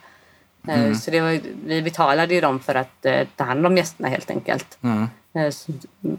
[0.69, 4.09] Eh, Så det var, vi betalade ju dem för att eh, ta hand om gästerna
[4.09, 4.79] helt enkelt.
[5.35, 5.73] Eh, så-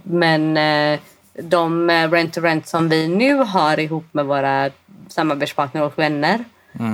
[0.03, 0.99] Men eh,
[1.43, 4.69] de eh, rent-to-rent som vi nu har ihop med våra
[5.07, 6.43] samarbetspartner och vänner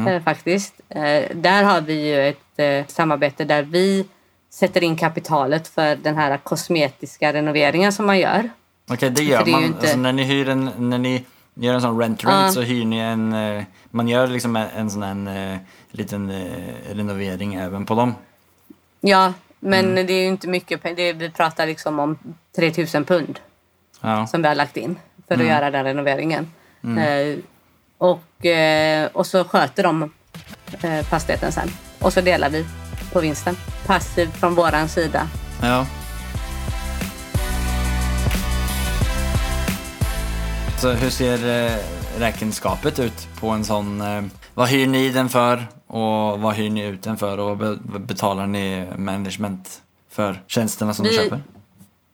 [0.08, 0.74] eh, faktiskt.
[0.90, 4.06] Eh, där har vi ju ett eh, samarbete där vi
[4.50, 8.50] sätter in kapitalet för den här kosmetiska renoveringen som man gör.
[8.92, 9.64] Okej, det gör det man.
[9.64, 12.52] inte- Alltså, när ni hyr en, när ni gör en sån rent-rent Ja.
[12.52, 15.58] så hyr ni en, eh, man gör liksom en, en sån här eh,
[15.92, 18.16] liten eh, renovering även på dem.
[19.02, 20.08] Ja, men Mm.
[20.08, 21.14] det är ju inte mycket pengar.
[21.14, 22.18] Vi pratar liksom om
[22.56, 23.40] 3000 pund
[24.02, 24.28] Ja.
[24.28, 25.48] som vi har lagt in för Mm.
[25.48, 26.52] att göra den renoveringen.
[26.84, 27.38] Eh,
[27.98, 30.12] och, eh, och så sköter de
[30.82, 31.70] eh, fastigheten sen.
[32.00, 32.66] Och så delar vi
[33.14, 33.56] på vinsten.
[33.86, 35.28] Passivt från våran sida.
[35.62, 35.86] ja.
[40.82, 41.78] Så hur ser eh,
[42.20, 44.02] räkenskapet ut på en sån?
[44.02, 47.58] Eh, vad hyr ni den för och vad hyr ni ut den för och vad
[47.58, 51.42] be- vad betalar ni management för tjänsterna som Vi- du köper?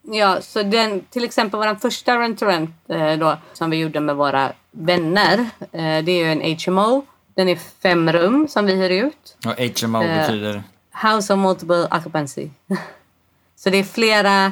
[0.01, 4.51] Ja, så den, till exempel vår första rent-to-rent eh, då, som vi gjorde med våra
[4.71, 5.39] vänner.
[5.59, 7.05] Eh, det är ju en HMO.
[7.35, 9.37] Den är fem rum som vi hyr ut.
[9.45, 10.63] Och HMO Eh, betyder?
[11.03, 12.49] House of Multiple Occupancy.
[13.55, 14.51] Så det är flera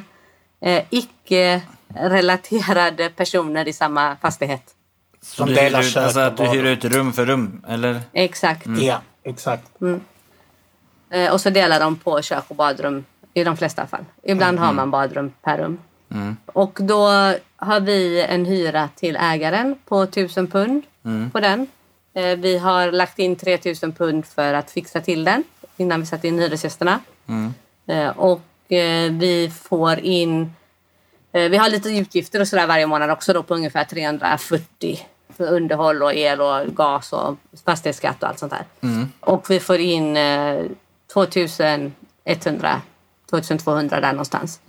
[0.61, 0.83] eh,
[1.95, 4.75] icke-relaterade personer i samma fastighet.
[5.21, 8.01] Så Som du delar hyr ut, alltså att du hyr ut rum för rum, eller?
[8.13, 8.67] Exakt.
[8.67, 9.71] Ja, exakt.
[11.09, 14.05] Eh, och så delar de på kök och badrum i de flesta fall.
[14.23, 15.77] Ibland har man badrum per rum.
[16.45, 17.07] Och då
[17.55, 20.83] har vi en hyra till ägaren på 1000 pund
[21.31, 21.67] på den.
[22.13, 25.43] Eh, vi har lagt in 3000 pund för att fixa till den
[25.77, 26.99] innan vi satte in hyresgästerna.
[27.87, 30.53] Eh, och eh, vi får in
[31.39, 34.99] Vi har lite utgifter och sådär varje månad också då på ungefär 340
[35.37, 38.65] för underhåll och el och gas och fastighetsskatt och allt sånt där.
[39.19, 40.61] Och vi får in eh,
[41.13, 42.81] 2100,
[43.29, 44.59] 2200 där någonstans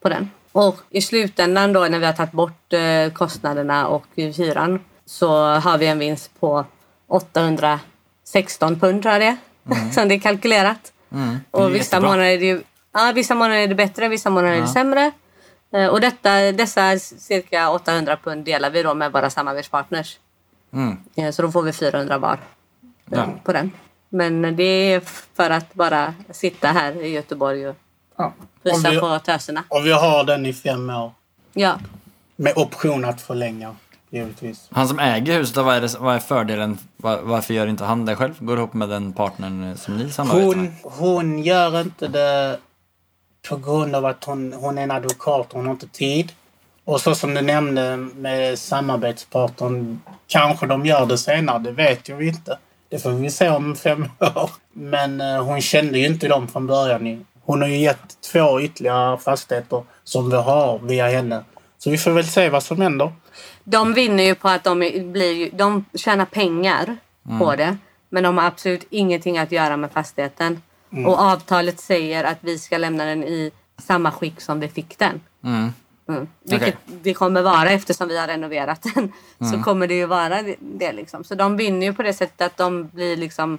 [0.00, 0.30] på den.
[0.52, 5.78] Och i slutändan då när vi har tagit bort eh, kostnaderna och hyran så har
[5.78, 6.64] vi en vinst på
[7.08, 9.92] 816 pund tror jag det är.
[9.92, 10.92] som det är kalkylerat.
[11.08, 11.18] Det
[11.58, 12.10] är Och vissa jättebra.
[12.10, 15.12] månader, är det ju, ja, vissa månader är det bättre, vissa månader är det sämre.
[15.72, 20.18] Eh, Och detta, dessa cirka 800 pund delar vi då med våra samarbetspartners.
[20.72, 20.96] Mm.
[21.16, 22.38] Eh, Så då får vi 400 var eh,
[23.18, 23.26] Ja.
[23.44, 23.70] på den.
[24.08, 25.00] Men det är
[25.34, 27.76] för att bara sitta här i Göteborg och
[28.16, 28.32] Ja.
[28.62, 29.64] vi, på töserna.
[29.68, 31.12] och vi har den i fem år.
[31.52, 31.78] Ja.
[32.36, 33.76] Med option att förlänga,
[34.10, 34.68] givetvis.
[34.70, 36.78] Han som äger huset, vad är, det, vad är fördelen?
[36.96, 38.34] Var, varför gör inte han det själv?
[38.38, 40.72] Går ihop med den partnern som ni samarbetar med?
[40.82, 42.58] Hon, hon gör inte det
[43.48, 46.32] på grund av att hon, hon är en advokat och hon har inte tid.
[46.84, 52.22] Och så som du nämnde med samarbetspartnern, kanske de gör det senare, det vet jag
[52.22, 52.58] inte.
[52.88, 54.50] Det får vi se om fem år.
[54.72, 57.24] Men eh, hon kände ju inte dem från början.
[57.44, 61.44] Hon har ju gett två ytterligare fastigheter som vi har via henne.
[61.78, 63.12] Så vi får väl se vad som händer.
[63.64, 64.78] De vinner ju på att de,
[65.12, 66.96] blir, ju- de tjänar pengar
[67.38, 67.76] på det.
[68.08, 70.62] Men de har absolut ingenting att göra med fastigheten.
[71.06, 75.20] Och avtalet säger att vi ska lämna den i samma skick som vi fick den.
[75.44, 75.72] Mm.
[76.08, 76.28] Mm.
[76.42, 76.98] Vilket Okej.
[77.02, 79.12] det kommer vara eftersom vi har renoverat den.
[79.52, 81.24] Så kommer det ju vara det, det liksom.
[81.24, 83.58] Så de vinner ju på det sättet att de blir liksom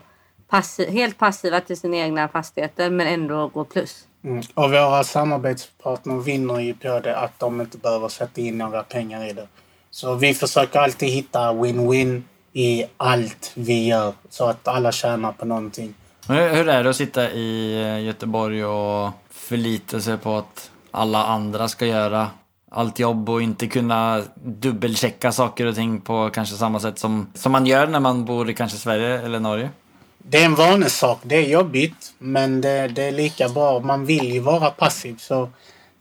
[0.49, 4.07] passi- helt passiva till sina egna fastigheter men ändå går plus.
[4.23, 4.43] Mm.
[4.53, 9.29] Och våra samarbetspartner vinner ju på det att de inte behöver sätta in några pengar
[9.29, 9.47] i det.
[9.91, 15.45] Så vi försöker alltid hitta win-win i allt vi gör så att alla tjänar på
[15.45, 15.93] någonting.
[16.27, 21.67] Hur, är det att sitta i eh, Göteborg och förlita sig på att alla andra
[21.67, 22.27] ska göra
[22.71, 27.51] allt jobb och inte kunna dubbelchecka saker och ting på kanske samma sätt som, som
[27.51, 29.69] man gör när man bor i kanske Sverige eller Norge?
[30.17, 31.19] Det är en vanesak.
[31.23, 33.79] Det är jobbigt, men det, det är lika bra.
[33.79, 35.49] Man vill ju vara passiv, så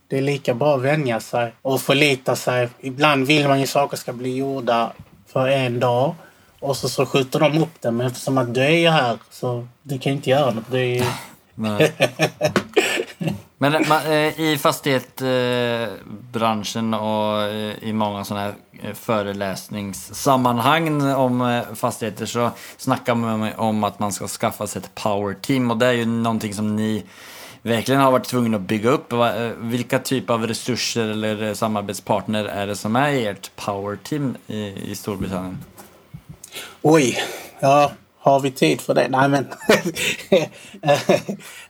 [0.09, 2.68] det är lika bra att vänja sig och förlita sig.
[2.80, 4.92] Ibland vill man ju saker ska bli gjorda
[5.26, 6.14] för en dag
[6.60, 7.96] och så, så skjuter de upp den.
[7.96, 10.70] Men eftersom att du är ju här så du kan inte göra något.
[10.70, 11.04] Du är ju...
[13.62, 18.54] Men eh, man, eh, i fastighetsbranschen eh, och i många sådana här
[18.94, 25.70] föreläsningssammanhang om fastigheter så snackar man om att man ska skaffa sig ett power team
[25.70, 27.04] och det är ju någonting som ni
[27.62, 29.12] verkligen har varit tvungna att bygga upp.
[29.58, 34.94] Vilka typer av resurser eller samarbetspartner är det som är ert power team i, i
[34.94, 35.58] Storbritannien?
[36.82, 37.18] Oj,
[37.60, 39.08] ja, har vi tid för det?
[39.08, 39.46] Nej, men...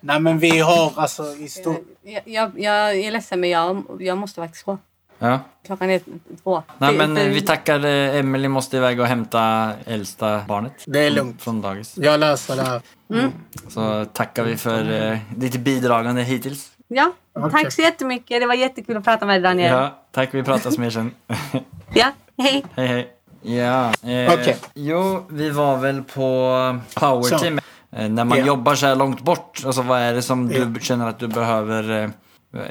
[0.01, 1.81] Nej, men vi har alltså i stort...
[2.03, 4.79] Jag, jag, jag är ledsen, men jag, jag måste faktiskt gå.
[5.19, 5.41] Ja.
[5.67, 6.01] Klockan är
[6.43, 6.63] två.
[6.79, 7.85] Nej, men eh, vi tackar.
[7.85, 10.73] eh, Emily måste iväg och hämta äldsta barnet.
[10.87, 11.43] Det är lugnt.
[11.43, 11.95] Från dagis.
[11.97, 12.81] Jag löser det här.
[13.69, 16.71] Så tackar vi för eh, ditt bidragande hittills.
[16.89, 17.51] Ja, Okej.
[17.51, 18.41] tack så jättemycket.
[18.41, 19.71] Det var jättekul att prata med dig, Daniel.
[19.73, 20.35] Ja, Ja, tack.
[20.35, 21.15] Vi pratas mer sen.
[22.37, 22.65] hej.
[22.77, 23.09] hej, hej.
[23.43, 24.57] Ja, eh, Okej.
[24.75, 26.21] jo, vi var väl på
[26.95, 27.39] Power Så.
[27.39, 27.61] Team.
[27.93, 28.47] Eh, när man Ja.
[28.47, 30.65] jobbar så här långt bort, alltså vad är det som Ja.
[30.65, 31.91] du känner att du behöver?
[31.91, 32.11] Eh,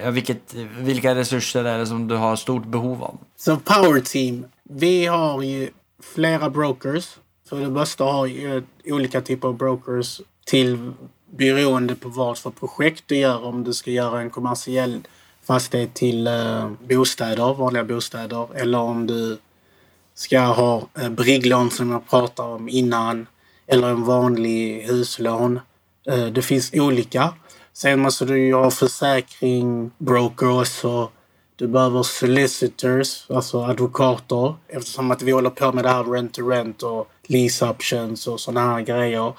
[0.03, 3.17] ja, vilket, vilka resurser är det som du har stort behov av?
[3.38, 5.69] Så Power Team, vi har ju
[6.15, 7.17] flera brokers.
[7.49, 10.91] Så det bästa har ju olika typer av brokers till
[11.38, 13.45] beroende på vad för projekt du gör.
[13.45, 14.99] Om du ska göra en kommersiell
[15.47, 18.47] fastighet till eh, bostäder, vanliga bostäder.
[18.55, 19.38] Eller om du
[20.19, 23.27] ska ha eh, brigglån som jag pratade om innan.
[23.67, 25.60] Eller en vanlig huslån.
[26.08, 27.34] Eh, det finns olika.
[27.73, 31.10] Sen måste du ju ha försäkring, broker också.
[31.55, 34.55] Du behöver solicitors, alltså advokater.
[34.67, 38.39] Eftersom att vi håller på med det här rent to rent och lease options och
[38.39, 39.34] sådana här grejer.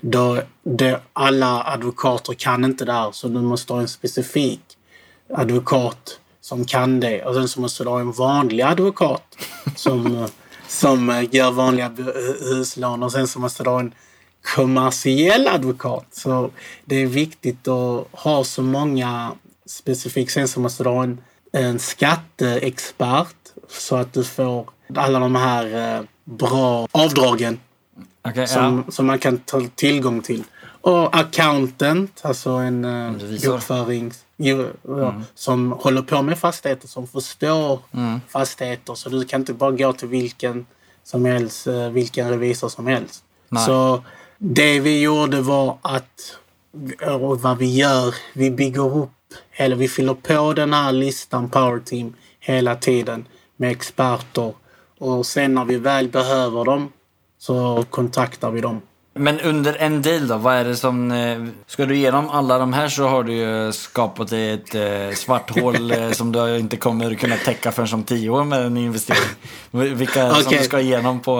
[0.00, 4.60] Då, det, alla advokater kan inte det här så du måste ha en specifik
[5.34, 6.19] advokat
[6.50, 7.24] som kan det.
[7.24, 9.36] Och sen så måste du ha en vanlig advokat
[9.76, 10.26] som, eh,
[10.68, 13.02] som eh, gör vanliga eh, huslån.
[13.02, 13.94] Och sen så måste du ha en
[14.54, 16.06] kommersiell advokat.
[16.12, 16.50] Så
[16.84, 19.32] det är viktigt att ha så många
[19.66, 20.32] specifikt.
[20.32, 21.20] Sen så måste du ha en,
[21.52, 23.36] en skatteexpert
[23.68, 27.58] så att du får alla de här bra avdragen
[28.22, 30.44] Okej, som, som man kan ta tillgång till.
[30.80, 32.82] Och accountant, alltså en
[33.44, 34.24] bokförings...
[34.36, 37.80] Jo, ja, Som håller på med fastigheter, som förstår
[38.28, 38.94] fastigheter.
[38.94, 40.66] Så du kan inte bara gå till vilken
[41.04, 43.24] som helst, eh, vilken revisor som helst.
[43.48, 43.66] Nej.
[43.66, 44.04] Så
[44.38, 46.38] det vi gjorde var att,
[47.20, 49.10] och vad vi gör, vi bygger upp,
[49.52, 54.52] eller vi fyller på den här listan Power Team hela tiden med experter.
[54.98, 56.92] Och sen när vi väl behöver dem
[57.40, 58.80] så kontaktar vi dem.
[59.14, 61.10] Men under en deal då, vad är det som...
[61.12, 65.50] eh, Ska du igenom alla de här så har du ju skapat ett eh, svart
[65.60, 69.20] hål eh, som du inte kommer kunna täcka förrän om tio år med en investering.
[69.70, 71.34] Vilka det som du ska igenom på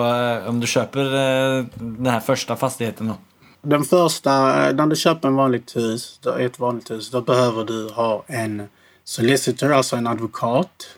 [0.49, 1.05] om du köper
[1.79, 3.15] den här första fastigheten då?
[3.63, 4.31] Den första,
[4.73, 8.69] när du köper en vanligt hus, ett vanligt hus, då behöver du ha en
[9.05, 10.89] solicitor, alltså en advokat.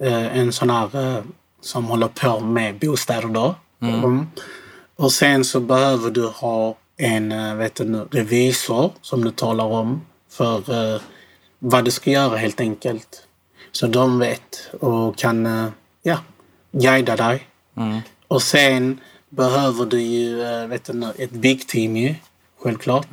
[0.00, 1.22] En sån här
[1.60, 3.54] som håller på med bostäder då.
[3.82, 4.26] Mm.
[4.96, 10.00] Och sen så behöver du ha en eh, vet du, revisor som du talar om
[10.30, 10.56] för
[10.94, 11.00] eh,
[11.58, 13.26] vad du ska göra helt enkelt.
[13.72, 15.66] Så de vet och kan eh,
[16.02, 16.18] ja,
[16.72, 17.46] guida dig.
[18.28, 22.14] Och sen behöver du ju vet du, ett big team ju,
[22.62, 23.08] självklart.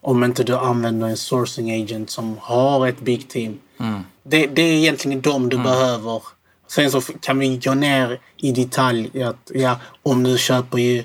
[0.00, 3.58] Om inte du använder en sourcing agent som har ett big team.
[4.22, 6.22] Det, det är egentligen de du behöver.
[6.74, 9.22] Sen så kan vi gå ner i detalj.
[9.22, 11.04] Att, ja, om du köper ju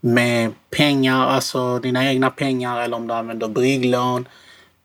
[0.00, 4.28] med pengar, alltså dina egna pengar eller om du använder brigglån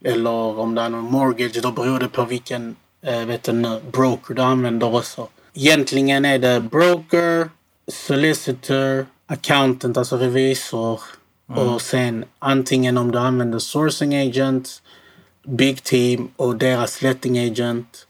[0.05, 1.61] eller om du använder mortgage.
[1.61, 5.27] Då beror det på vilken eh, vet du, broker du använder också.
[5.53, 7.49] Egentligen är det broker,
[7.87, 10.99] solicitor, accountant, alltså revisor
[11.47, 14.81] och sen antingen om du använder sourcing agent,
[15.47, 18.07] big team och deras letting agent.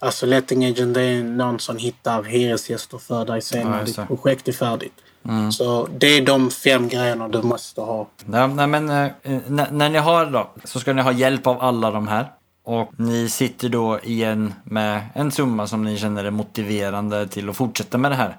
[0.00, 3.84] Alltså letting agent det är någon som hittar hyresgäster för dig sen Ja, när det.
[3.84, 4.92] ditt projekt är färdigt.
[5.52, 8.08] Så det är de fem grejerna du måste ha.
[8.32, 9.08] Ja, nej, men, eh,
[9.46, 12.26] när, när ni har då, så ska ni ha hjälp av alla de här.
[12.64, 17.56] Och ni sitter då igen med en summa som ni känner är motiverande till att
[17.56, 18.36] fortsätta med det här.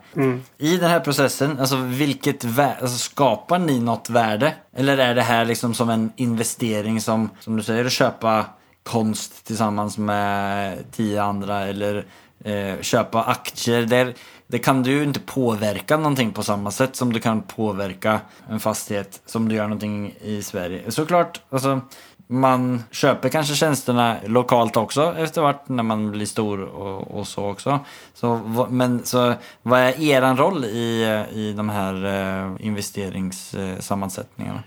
[0.58, 4.54] I den här processen, alltså vilket alltså, skapar ni något värde?
[4.76, 8.46] Eller är det här liksom som en investering som, som du säger, att köpa
[8.90, 12.06] konst tillsammans med tio andra eller
[12.44, 13.82] eh, köpa aktier.
[13.82, 14.14] Där,
[14.48, 18.60] det kan du ju inte påverka någonting på samma sätt som du kan påverka en
[18.60, 20.92] fastighet som du gör någonting i Sverige.
[20.92, 21.82] Såklart, alltså,
[22.28, 27.80] man köper kanske tjänsterna lokalt också eftervart när man blir stor och, och så också.
[28.14, 28.38] Så,
[28.70, 34.64] men så vad är er roll i, i de här eh, investeringssammansättningarna?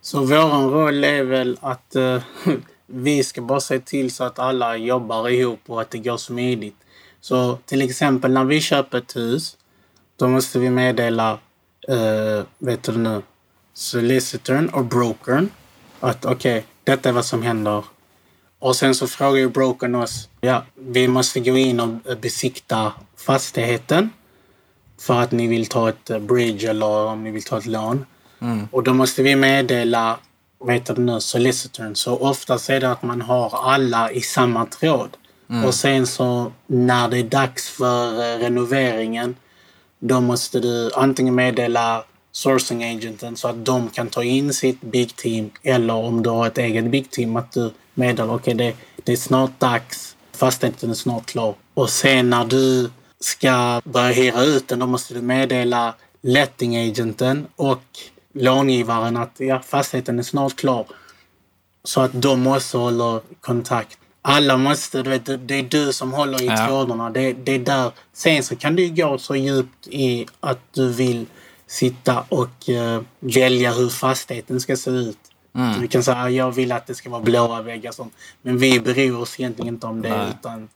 [0.00, 2.22] Så vår roll är väl att eh,
[2.94, 6.76] vi ska bara se till så att alla jobbar ihop och att det går smidigt.
[7.20, 9.56] Så till exempel när vi köper ett hus,
[10.16, 11.38] då måste vi meddela,
[11.88, 13.22] eh, vet du nu,
[13.74, 15.48] solicitorn och brokern
[16.00, 17.84] att okej, detta är vad som händer.
[18.58, 24.10] Och sen så frågar ju brokern oss, ja, vi måste gå in och besikta fastigheten
[24.98, 28.06] för att ni vill ta ett bridge eller om ni vill ta ett lån.
[28.40, 28.68] Mm.
[28.72, 30.18] Och då måste vi meddela,
[30.64, 31.94] vad heter det nu, solicitorn.
[31.94, 35.16] Så oftast är det att man har alla i samma tråd.
[35.50, 35.64] Mm.
[35.64, 39.36] Och sen så när det är dags för eh, renoveringen,
[39.98, 45.16] då måste du antingen meddela sourcing agenten så att de kan ta in sitt big
[45.16, 48.76] team eller om du har ett eget big team att du meddelar okej okay, det,
[49.04, 51.54] det är snart dags, fastigheten är snart klar.
[51.74, 52.90] Och sen när du
[53.20, 57.82] ska börja hyra ut den då måste du meddela letting agenten och
[58.34, 60.86] långivaren att ja, fastigheten är snart klar.
[61.84, 63.98] Så att de också håller kontakt.
[64.22, 66.66] Alla måste, du vet, det är du som håller i ja.
[66.66, 67.10] trådarna.
[67.10, 67.92] Det, det är där.
[68.12, 71.26] Sen så kan du gå så djupt i att du vill
[71.66, 75.18] sitta och uh, välja hur fastigheten ska se ut.
[75.54, 75.80] Mm.
[75.80, 78.14] Du kan säga jag vill att det ska vara blåa väggar sånt.
[78.42, 80.08] Men vi bryr oss egentligen inte om det.
[80.08, 80.28] Nej.
[80.40, 80.68] utan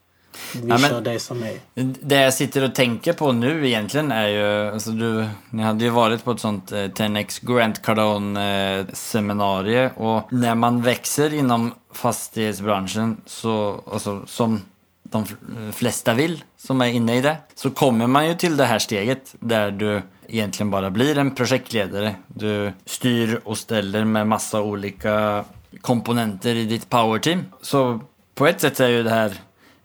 [0.53, 1.59] vi ja, kör det som är.
[2.01, 5.89] Det jag sitter och tänker på nu egentligen är ju, alltså du, ni hade ju
[5.89, 11.73] varit på ett sånt eh, 10x Grant Cardone eh, seminarium och när man växer inom
[11.93, 14.61] fastighetsbranschen så, alltså, som
[15.03, 15.25] de
[15.73, 19.35] flesta vill som är inne i det, så kommer man ju till det här steget
[19.39, 22.15] där du egentligen bara blir en projektledare.
[22.27, 25.45] Du styr och ställer med massa olika
[25.81, 27.45] komponenter i ditt powerteam.
[27.61, 28.01] Så
[28.35, 29.33] på ett sätt är ju det här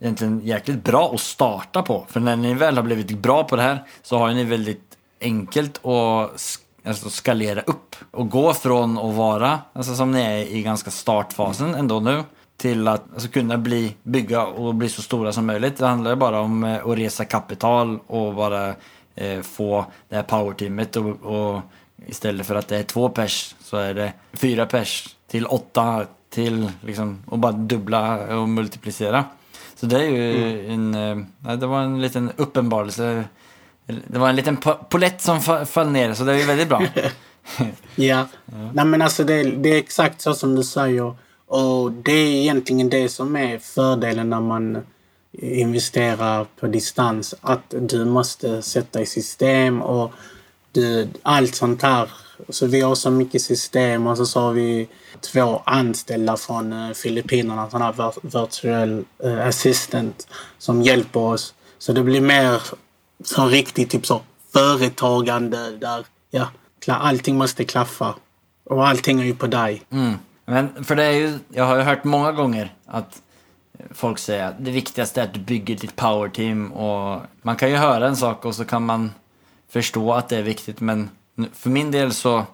[0.04, 2.06] egentligen jäkligt bra att starta på.
[2.08, 5.86] För när ni väl har blivit bra på det här så har ni väldigt enkelt
[5.86, 10.90] att alltså skalera upp och gå från att vara, alltså som ni är i ganska
[10.90, 12.22] startfasen ändå nu,
[12.56, 15.76] till att alltså, kunna bli, bygga och bli så stora som möjligt.
[15.76, 18.74] Det handlar ju bara om eh, att resa kapital och bara
[19.14, 21.60] eh, få det här powerteamet och, och
[22.06, 26.70] istället för att det är två pers så är det fyra pers till åtta till
[26.80, 29.24] liksom och bara dubbla och multiplicera.
[29.84, 30.94] Så det är ju mm.
[30.94, 33.24] en, eh, det var en liten uppenbarelse.
[33.86, 34.56] Det var en liten
[34.88, 36.82] polett som föll ner så det är väldigt bra.
[36.96, 37.66] ja.
[37.94, 38.26] ja,
[38.74, 41.14] nej men alltså det, det är exakt så som du säger.
[41.46, 44.78] Och det är egentligen det som är fördelen när man
[45.32, 47.34] investerar på distans.
[47.40, 50.12] Att du måste sätta i system och
[50.72, 52.10] du, allt sånt här.
[52.48, 54.88] Så vi har så mycket system och så har vi
[55.20, 60.28] två anställda från eh, Filippinerna, Filippinerna, sån här virtual eh, assistant
[60.58, 61.54] som hjälper oss.
[61.78, 62.62] Så det blir mer
[63.24, 64.20] som riktigt typ så
[64.52, 66.48] företagande där ja,
[66.86, 68.14] allting måste klaffa.
[68.64, 69.82] Och allting är ju på dig.
[69.90, 70.14] Mm.
[70.46, 73.22] Men för det är ju, jag har ju hört många gånger att
[73.90, 77.76] folk säger att det viktigaste är att du bygger ditt powerteam och man kan ju
[77.76, 79.12] höra en sak och så kan man
[79.68, 81.10] förstå att det är viktigt men
[81.52, 82.44] för min del så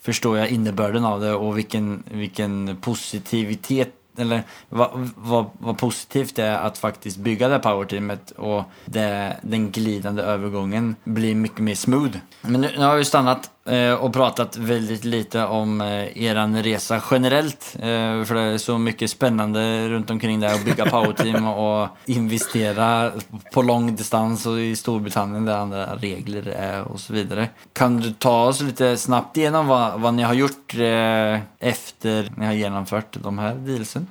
[0.00, 6.44] förstår jag innebörden av det och vilken, vilken positivitet eller vad, vad, vad positivt det
[6.44, 12.16] är att faktiskt bygga det powerteamet och det, den glidande övergången blir mycket mer smooth.
[12.40, 13.50] Men nu, nu har vi stannat
[14.00, 17.76] och pratat väldigt lite om eh, eran resa generellt.
[17.78, 23.12] Eh, för det är så mycket spännande runt omkring det att bygga powerteam och investera
[23.52, 27.48] på lång distans och i Storbritannien där andra regler är och så vidare.
[27.72, 32.46] Kan du ta oss lite snabbt igenom vad, vad ni har gjort eh, efter ni
[32.46, 34.06] har genomfört de här dealsen?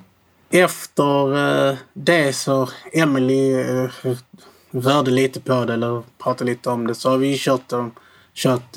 [0.50, 1.36] Efter
[1.70, 3.90] eh, det så Emily eh,
[4.70, 7.72] rörde lite på det eller pratade lite om det så har vi kört,
[8.34, 8.76] kört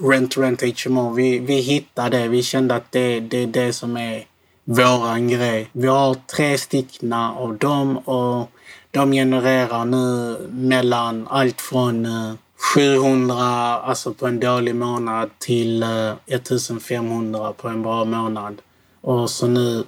[0.00, 1.12] Rent Rent HMO.
[1.12, 2.28] Vi, vi hittade det.
[2.28, 4.26] Vi kände att det, det är det som är
[4.64, 5.68] våran grej.
[5.72, 8.50] Vi har tre stickna av dem och
[8.90, 12.34] de genererar nu mellan allt från eh,
[12.74, 18.62] 700 alltså på en dålig månad till eh, 1500 på en bra månad.
[19.00, 19.84] Och så nu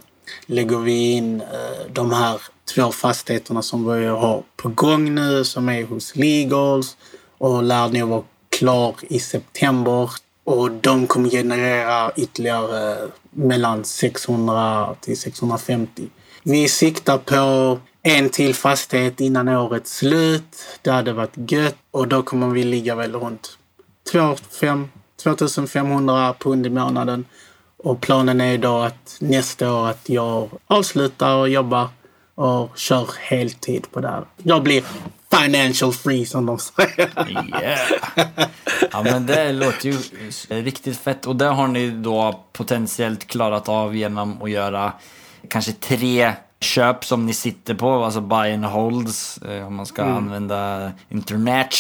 [0.47, 2.41] lägger vi in eh, de här
[2.75, 6.97] två fastigheterna som vi har på gång nu som är hos Legals
[7.39, 8.23] och lär nog vara
[8.59, 10.11] klar i september.
[10.45, 12.97] Och de kommer generera ytterligare
[13.31, 16.09] mellan 600 till 650.
[16.43, 20.57] Vi siktar på en till fastighet innan årets slut.
[20.83, 23.59] Det hade varit gött och då kommer vi ligga väl runt
[25.23, 27.25] 2500 pund i månaden.
[27.77, 31.89] Och planen är då att nästa år att jag avslutar och jobbar
[32.35, 34.25] och kör heltid på det här.
[34.43, 34.85] Jag blir
[35.37, 37.11] financial free som de säger.
[37.63, 38.49] Yeah.
[38.93, 39.99] Ja men det låter ju
[40.49, 44.93] riktigt fett och det har ni då potentiellt klarat av genom att göra
[45.49, 50.03] kanske tre köp som ni sitter på, alltså buy and holds eh, om man ska
[50.03, 50.17] mm.
[50.17, 51.75] använda internet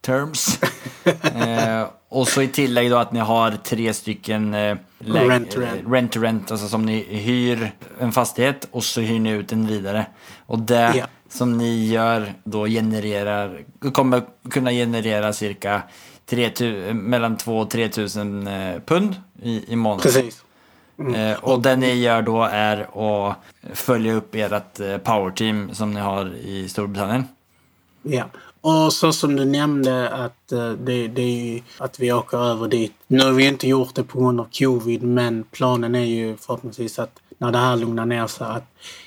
[0.00, 0.58] terms.
[1.34, 5.92] eh, och så i tillägg då att ni har tre stycken eh, Rent to rent.
[5.92, 9.66] rent to rent, alltså som ni hyr en fastighet och så hyr ni ut den
[9.66, 10.06] vidare.
[10.46, 11.06] Och det Ja.
[11.34, 15.82] Som ni gör då genererar, kommer kunna generera cirka
[16.26, 20.02] 3 000, mellan 2 och 3 000 eh, pund i, i månaden.
[20.02, 20.44] Precis.
[21.16, 23.36] Eh, och det ni gör då är att
[23.72, 27.24] följa upp ert eh, powerteam som ni har i Storbritannien.
[28.02, 28.24] Ja.
[28.60, 32.94] Och så som du nämnde att det, det är ju att vi åker över dit.
[33.06, 36.98] Nu har vi inte gjort det på grund av covid men planen är ju förhoppningsvis
[36.98, 38.64] att när det här lugnar ner sig att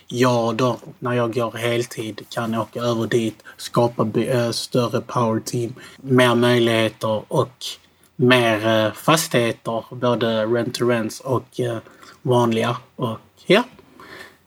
[0.07, 5.73] jag då, när jag går heltid, kan åka över dit, skapa eh, större power team,
[5.97, 7.65] mer möjligheter och
[8.15, 11.77] mer eh, fastigheter, både rent to rents och eh,
[12.21, 12.77] vanliga.
[12.95, 13.63] Och ja,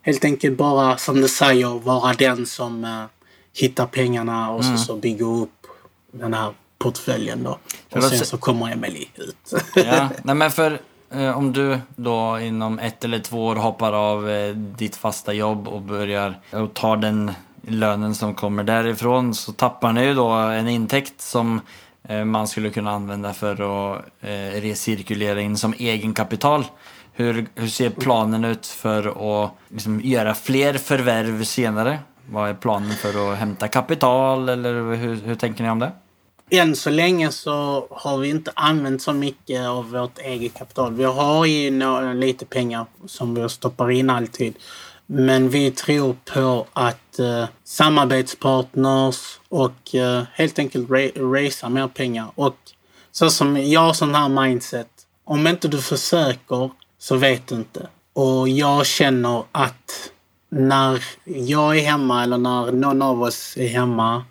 [0.03, 3.07] helt enkelt bara som du säger vara den som
[3.53, 5.67] hittar pengarna och så, så bygger upp
[6.13, 7.59] den här portföljen då.
[7.93, 9.53] Och sen se- så kommer Emily ut.
[9.75, 10.81] Ja, nej men för
[11.13, 15.69] Eh, om du då inom ett eller två år hoppar av eh, ditt fasta jobb
[15.69, 17.33] och börjar eh, och tar den
[17.63, 21.61] lönen som kommer därifrån så tappar ni ju då en intäkt som
[22.03, 26.65] eh, man skulle kunna använda för att eh, recirkulera in som egenkapital.
[27.13, 31.99] Hur, hur ser planen ut för att liksom, göra fler förvärv senare?
[32.31, 35.93] Vad är planen för att hämta kapital eller hur, hur tänker ni om det?
[36.53, 40.95] Än så länge så har vi inte använt så mycket av vårt eget kapital.
[40.95, 44.55] Vi har ju några, lite pengar som vi stoppar in alltid.
[45.07, 52.31] Men vi tror på att eh, samarbetspartners och eh, helt enkelt ra- mer pengar.
[52.35, 52.57] Och
[53.13, 54.89] så som jag har sån här mindset.
[55.25, 57.89] Om inte du försöker så vet du inte.
[58.13, 60.11] Och jag känner att
[60.49, 64.25] när jag är hemma eller när någon av oss är hemma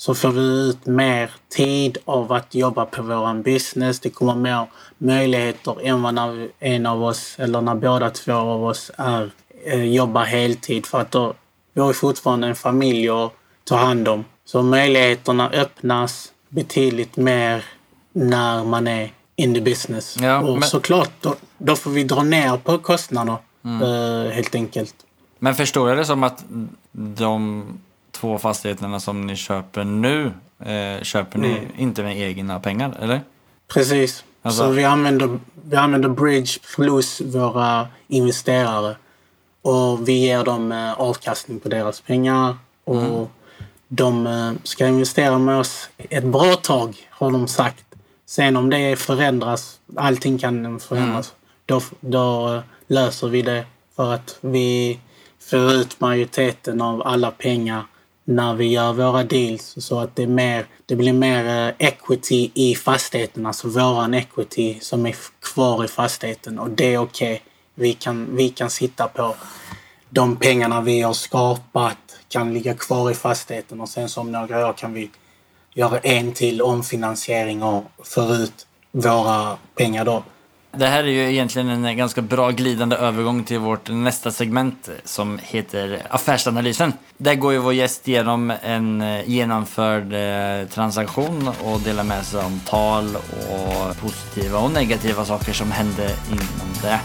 [0.00, 4.00] så får vi ut mer tid av att jobba på våran business.
[4.00, 4.66] Det kommer mer
[4.98, 9.30] möjligheter än vad när en av oss, eller när båda två av oss är,
[9.64, 10.86] eh, jobbar heltid.
[10.86, 11.34] För att då,
[11.74, 13.32] vi har fortfarande en familj att
[13.64, 14.24] ta hand om.
[14.44, 17.64] Så möjligheterna öppnas betydligt mer
[18.12, 20.16] när man är in the business.
[20.20, 23.36] Ja, och men- såklart, då, då får vi dra ner på kostnader.
[23.64, 24.94] eh, helt enkelt.
[25.38, 26.44] Men förstår jag det som att
[26.92, 27.64] de
[28.20, 30.32] två fastigheterna som ni köper nu
[30.64, 31.64] eh, köper ni Mm.
[31.78, 33.20] inte med egna pengar, eller?
[33.68, 34.24] Precis.
[34.42, 38.96] Alltså- Så vi använder, vi använder Bridge plus våra investerare.
[39.62, 42.56] Och vi ger dem eh, avkastning på deras pengar.
[42.84, 43.26] Och Mm.
[43.88, 47.84] de eh, ska investera med oss ett bra tag, har de sagt.
[48.26, 51.32] Sen om det förändras, allting kan förändras,
[51.66, 53.64] då, då eh, löser vi det.
[53.96, 54.98] För att vi
[55.50, 57.84] får ut majoriteten av alla pengar
[58.30, 62.50] när vi gör våra deals så att det, är mer, det blir mer eh, equity
[62.54, 67.42] i fastigheten, alltså våran equity som är kvar i fastigheten och det är okej.
[67.74, 69.34] Vi, kan, vi kan sitta på
[70.10, 71.96] de pengarna vi har skapat
[72.28, 75.10] kan ligga kvar i fastigheten och sen som om några år kan vi
[75.74, 80.22] göra en till omfinansiering och få ut våra pengar då.
[80.72, 85.38] Det här är ju egentligen en ganska bra glidande övergång till vårt nästa segment som
[85.42, 86.92] heter Affärsanalysen.
[87.16, 92.44] Där går ju vår gäst igenom en eh, genomförd eh, transaktion och delar med sig
[92.44, 97.00] om tal och positiva och negativa saker som hände inom det.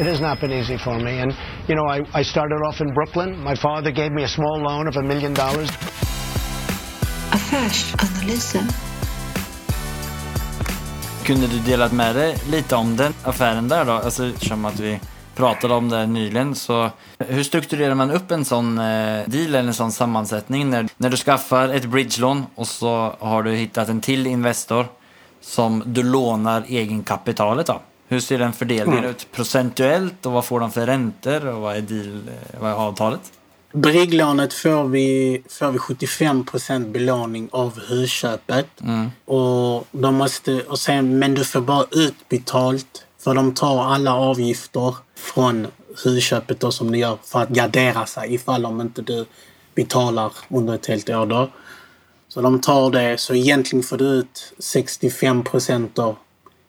[0.00, 1.20] It has not been easy for me.
[1.20, 1.32] And,
[1.68, 3.44] you know, I, I started off in Brooklyn.
[3.44, 5.70] My father gave me a small loan of a million dollars.
[7.48, 8.64] Affärsanalysen.
[11.24, 13.92] Kunde du delat med dig lite om den affären där då?
[13.92, 15.00] Alltså eftersom att vi
[15.36, 16.54] pratade om det nyligen.
[16.54, 18.84] Så hur strukturerar man upp en sån eh,
[19.26, 23.54] deal eller en sån sammansättning när, när du skaffar ett bridgelån och så har du
[23.54, 24.86] hittat en till Investor
[25.40, 27.80] som du lånar egenkapitalet av?
[28.08, 31.80] Hur ser den fördelningen ut procentuellt och vad får de för räntor och vad är,
[31.80, 33.32] deal, eh, vad är avtalet?
[33.72, 38.66] Brigglånet får vi, får vi 75% belåning av husköpet.
[39.24, 44.96] Och de måste, och sen, men du får bara utbetalt för de tar alla avgifter
[45.16, 45.66] från
[46.04, 49.26] husköpet då, som du gör för att gardera sig ifall om inte du
[49.74, 51.26] betalar under ett helt år.
[51.26, 51.50] Då.
[52.28, 55.44] Så de tar det, så egentligen får du ut 65
[55.94, 56.16] då.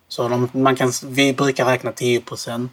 [0.07, 2.69] Så de, man kan, vi brukar räkna 10%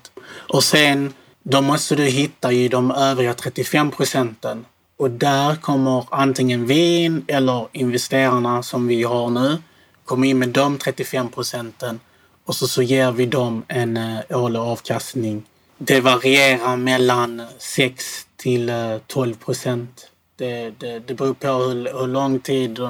[0.49, 1.13] Och sen
[1.49, 4.65] då måste du hitta i de övriga 35 procenten.
[4.97, 9.59] Och där kommer antingen vi in eller investerarna som vi har nu
[10.07, 12.01] kommer in med de 35 procenten
[12.45, 15.43] och så, så ger vi dem en eh, årlig avkastning.
[15.79, 22.07] Det varierar mellan 6 till eh, 12 procent Det, det, det beror på hur, hur
[22.07, 22.81] lång tid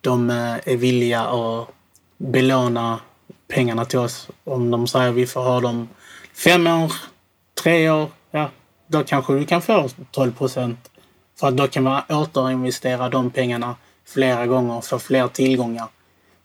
[0.00, 1.68] de eh, är villiga att
[2.18, 3.00] belåna
[3.48, 4.28] pengarna till oss.
[4.44, 5.88] Om de säger att vi får ha dem
[6.34, 6.92] fem år,
[7.54, 8.50] tre år, ja,
[8.86, 10.90] då kanske du kan få 12 procent.
[11.40, 13.76] För att då kan man återinvestera de pengarna
[14.06, 15.86] flera gånger och få fler tillgångar.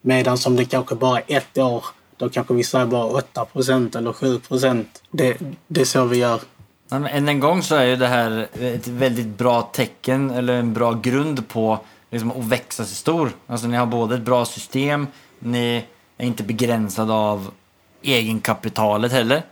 [0.01, 1.86] Medan som det kanske bara är ett år,
[2.18, 5.03] då kanske vi säger bara 8 procent eller 7 procent.
[5.12, 5.38] Det,
[5.68, 6.41] det är så vi gör.
[6.91, 10.93] Än en gång så är ju det här ett väldigt bra tecken eller en bra
[10.93, 11.80] grund på
[12.10, 13.32] liksom, att växa sig stor.
[13.47, 15.08] Alltså ni har både ett bra system,
[15.39, 15.86] ni
[16.18, 17.51] är inte begränsade av
[18.01, 19.43] egenkapitalet heller.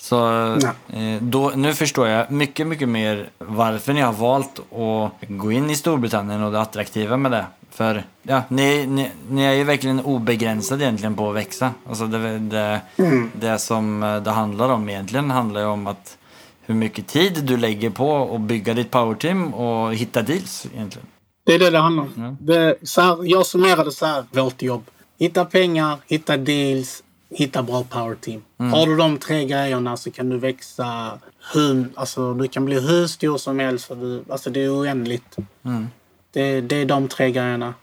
[0.00, 0.46] Så
[0.92, 5.70] eh, då, nu förstår jag mycket, mycket mer varför ni har valt att gå in
[5.70, 7.46] i Storbritannien och det attraktiva med det.
[7.70, 11.70] För ja, ni, ni, ni är ju verkligen obegränsade egentligen på att växa.
[11.88, 13.30] Alltså det, det, mm.
[13.34, 16.16] det som det handlar om egentligen handlar ju om att
[16.62, 21.06] hur mycket tid du lägger på att bygga ditt powerteam och hitta deals egentligen.
[21.46, 22.12] Det är det det handlar om.
[22.16, 22.36] Ja.
[22.40, 24.84] Det, så här, jag summerade så här, vårt jobb.
[25.18, 28.42] Hitta pengar, hitta deals, hitta bra powerteam.
[28.58, 28.72] Mm.
[28.72, 31.18] Har du de tre grejerna så kan du växa
[31.54, 33.84] hur, alltså du kan bli hur stor som helst.
[33.84, 35.36] För du, alltså det är oändligt.
[35.64, 35.88] Mm.
[36.32, 37.74] Det, det är de tre grejerna.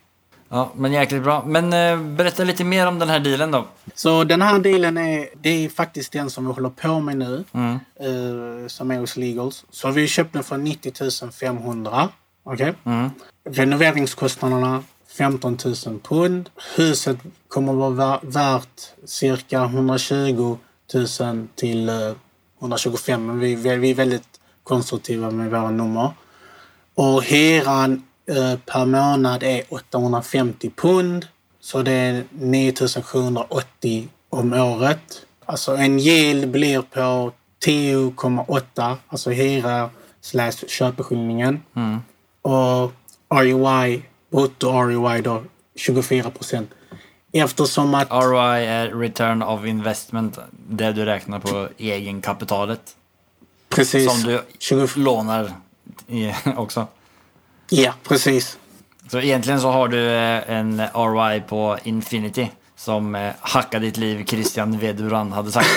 [0.50, 1.43] Ja, men jäkligt bra.
[1.45, 3.66] Men eh, berätta lite mer om den här dealen då.
[3.93, 7.43] Så den här dealen är, det är faktiskt den som vi håller på med nu.
[7.52, 7.80] Mm.
[8.00, 9.66] Eh, som är hos Legals.
[9.72, 12.10] Så vi köpte den för 90 500.
[12.43, 12.70] Okej?
[12.70, 12.93] Okay?
[12.93, 13.10] Mm.
[13.50, 14.84] Renoveringskostnaderna
[15.18, 16.49] 15 000 pund.
[16.76, 20.57] Huset kommer att vara värt cirka 120
[20.93, 21.89] 000 till
[22.59, 26.11] 125 eh, men vi, vi är väldigt konstruktiva med våra nummer.
[26.95, 31.28] Och hyran eh, per månad är 850 pund.
[31.59, 35.26] Så det är 9780 om året.
[35.45, 37.32] Alltså en yield blir på
[37.65, 39.89] 10,8, alltså hyra
[40.22, 41.61] slash köpeskillingen.
[41.76, 41.99] Mm.
[42.41, 42.91] Och
[43.30, 45.43] ROI brutto ROI då
[45.75, 46.69] 24 procent.
[47.32, 48.11] Eftersom att...
[48.11, 52.95] ROI är return of investment, det du räknar på egenkapitalet.
[53.69, 54.11] Precis.
[54.11, 54.88] Som du 20...
[54.95, 55.51] lånar
[56.57, 56.88] också.
[57.69, 58.57] Ja, precis.
[59.11, 64.25] Så egentligen så har du eh, en ROI på Infinity som eh, hacka ditt liv
[64.25, 65.67] Christian Veduran hade sagt.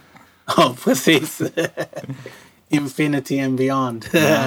[0.56, 1.42] ja, precis.
[2.68, 4.06] Infinity and beyond.
[4.12, 4.44] Ja.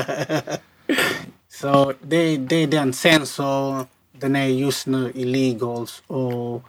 [1.61, 2.93] Så det, det är den.
[2.93, 6.63] Sen så den är just nu i legals och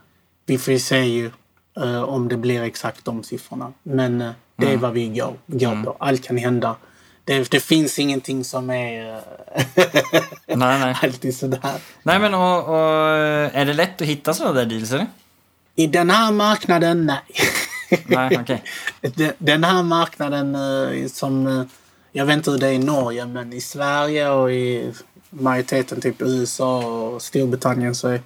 [0.46, 1.30] vi får se ju
[1.80, 3.72] uh, om det blir exakt de siffrorna.
[3.82, 4.80] Men uh, det är mm.
[4.80, 5.84] vad vi går, går mm.
[5.84, 5.96] på.
[5.98, 6.76] Allt kan hända.
[7.24, 9.20] Det, det, finns ingenting som är uh,
[10.46, 10.96] nej, nej.
[11.02, 11.72] alltid sådär.
[12.02, 13.08] Nej, men och, och,
[13.52, 14.92] är det lätt att hitta sådana där deals?
[14.92, 15.06] Eller?
[15.76, 17.20] I den här marknaden, nej.
[18.06, 18.58] nej okay.
[19.38, 20.56] den här marknaden
[21.08, 21.66] som
[22.12, 24.92] jag vet inte hur det är i Norge, men i Sverige och i
[25.30, 28.20] majoriteten typ USA och Storbritannien så är,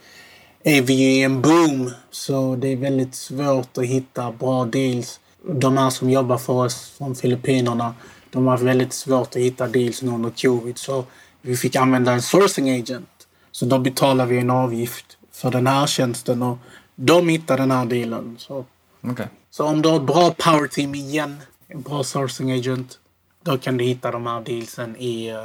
[0.63, 1.91] är vi ju i en boom.
[2.11, 5.21] Så det är väldigt svårt att hitta bra deals.
[5.53, 7.95] De här som jobbar för oss från Filippinerna,
[8.31, 10.79] de har väldigt svårt att hitta deals nu under covid.
[10.79, 11.05] Så
[11.43, 13.27] vi fick använda en sourcing agent.
[13.53, 16.59] Så då betalar vi en avgift för den här tjänsten och
[16.95, 18.37] de hittar den här dealen.
[18.39, 18.65] Så,
[19.03, 19.27] okay.
[19.51, 21.37] så om du har ett bra power team igen,
[21.69, 22.99] en bra sourcing agent,
[23.47, 25.37] då kan du hitta de här dealsen i, eh,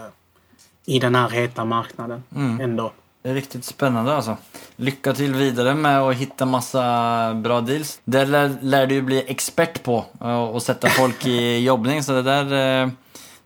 [0.86, 2.62] i den här heta marknaden mm.
[2.62, 2.92] ändå.
[3.24, 4.38] Det är riktigt spännande alltså.
[4.76, 8.02] Lycka till vidare med att hitta massa bra deals.
[8.04, 12.04] Det lär, lär du ju bli expert på och eh, sätta folk i jobbning.
[12.04, 12.90] Så det där, eh,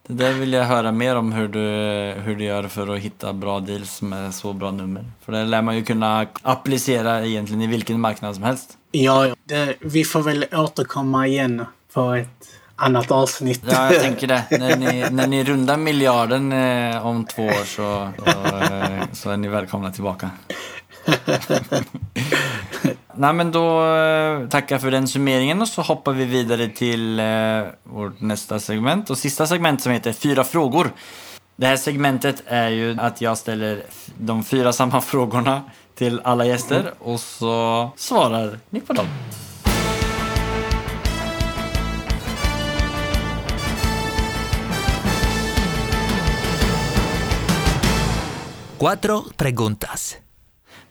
[0.07, 1.59] det där vill jag höra mer om hur du,
[2.21, 5.05] hur du gör för att hitta bra deals med så bra nummer.
[5.25, 8.77] För det lär man ju kunna applicera egentligen i vilken marknad som helst.
[8.91, 13.61] Ja, det, vi får väl återkomma igen på ett annat avsnitt.
[13.67, 14.43] Ja, jag tänker det.
[14.51, 19.37] När ni, när ni rundar miljarden eh, om två år så, så, eh, så, är
[19.37, 20.29] ni välkomna tillbaka.
[23.17, 27.25] Nej, men då eh, tackar för den summeringen och så hoppar vi vidare till eh,
[27.83, 30.91] vårt nästa segment och sista segment som heter Fyra frågor.
[31.55, 33.83] Det här segmentet är ju att jag ställer
[34.17, 35.61] de fyra samma frågorna
[35.95, 39.07] till alla gäster och så svarar ni på dem.
[48.79, 50.17] Cuatro preguntas.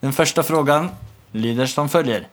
[0.01, 0.89] Den första frågan
[1.32, 2.28] lyder som följer.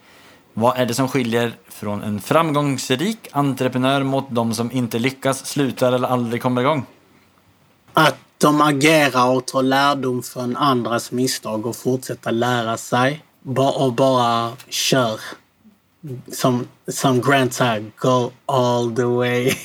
[0.54, 5.93] Vad är det som skiljer från en framgångsrik entreprenör mot de som inte lyckas, slutar
[5.93, 6.86] eller aldrig kommer igång?
[7.93, 13.24] Att de agerar och tar lärdom från andras misstag och fortsätter lära sig.
[13.56, 15.20] Och bara kör.
[16.32, 19.54] Som, som Grant sa, go all the way.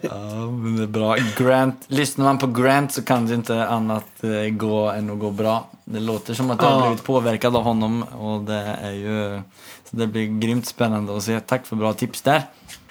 [0.00, 1.16] Ja, men det är bra.
[1.36, 5.30] Grant, lyssnar man på Grant så kan det inte annat eh, gå än att gå
[5.30, 5.68] bra.
[5.84, 9.42] Det låter som att du har blivit påverkad av honom och det är ju...
[9.90, 11.40] Så det blir grymt spännande att se.
[11.40, 12.42] Tack för bra tips där.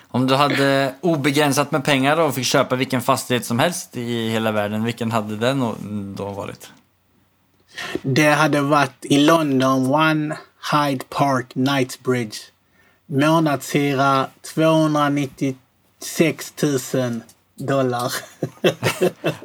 [0.07, 4.51] Om du hade obegränsat med pengar och fick köpa vilken fastighet som helst i hela
[4.51, 5.59] världen, vilken hade den
[6.15, 6.71] då varit?
[8.01, 10.37] Det hade varit i London, One
[10.71, 12.37] Hyde Park Knightsbridge.
[13.05, 16.53] Månadshyra 296
[16.93, 17.21] 000
[17.55, 18.13] dollar.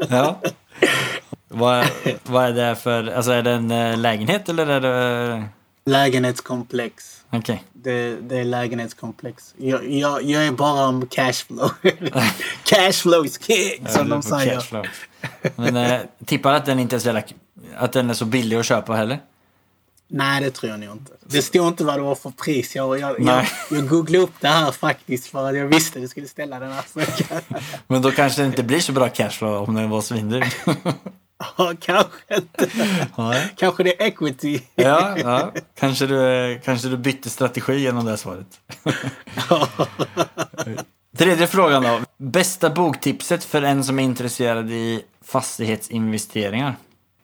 [0.09, 0.41] Ja.
[1.49, 1.87] vad,
[2.23, 3.07] vad är det för...
[3.07, 5.45] Alltså är det en eh, lägenhet eller är det...
[5.85, 7.25] Lägenhetskomplex.
[7.31, 7.65] Okej.
[7.73, 9.55] Det, det är lägenhetskomplex.
[9.57, 11.71] Jag, jag, jag är bara om cashflow.
[12.65, 14.91] cashflow is king, som de säger.
[15.57, 17.21] Men eh, tippar att den inte är så
[17.77, 19.21] Att den är så billig att köpa heller?
[20.13, 21.13] Nej, det tror jag nog inte.
[21.27, 22.77] Det stod inte vad det var för pris.
[22.77, 26.09] Jag, jag, jag, jag googlade upp det här faktiskt för att jag visste att du
[26.09, 27.43] skulle ställa den här frågan.
[27.87, 30.55] Men då kanske det inte blir så bra cashflow om den var svindyr.
[31.57, 32.71] Ja, kanske inte.
[33.17, 33.35] Ja.
[33.57, 34.61] Kanske det är equity.
[34.75, 35.53] Ja, ja.
[35.79, 38.61] Kanske, du, kanske du bytte strategi genom det här svaret.
[41.17, 42.01] Tredje frågan då.
[42.19, 46.77] Bästa boktipset för en som är intresserad i fastighetsinvesteringar?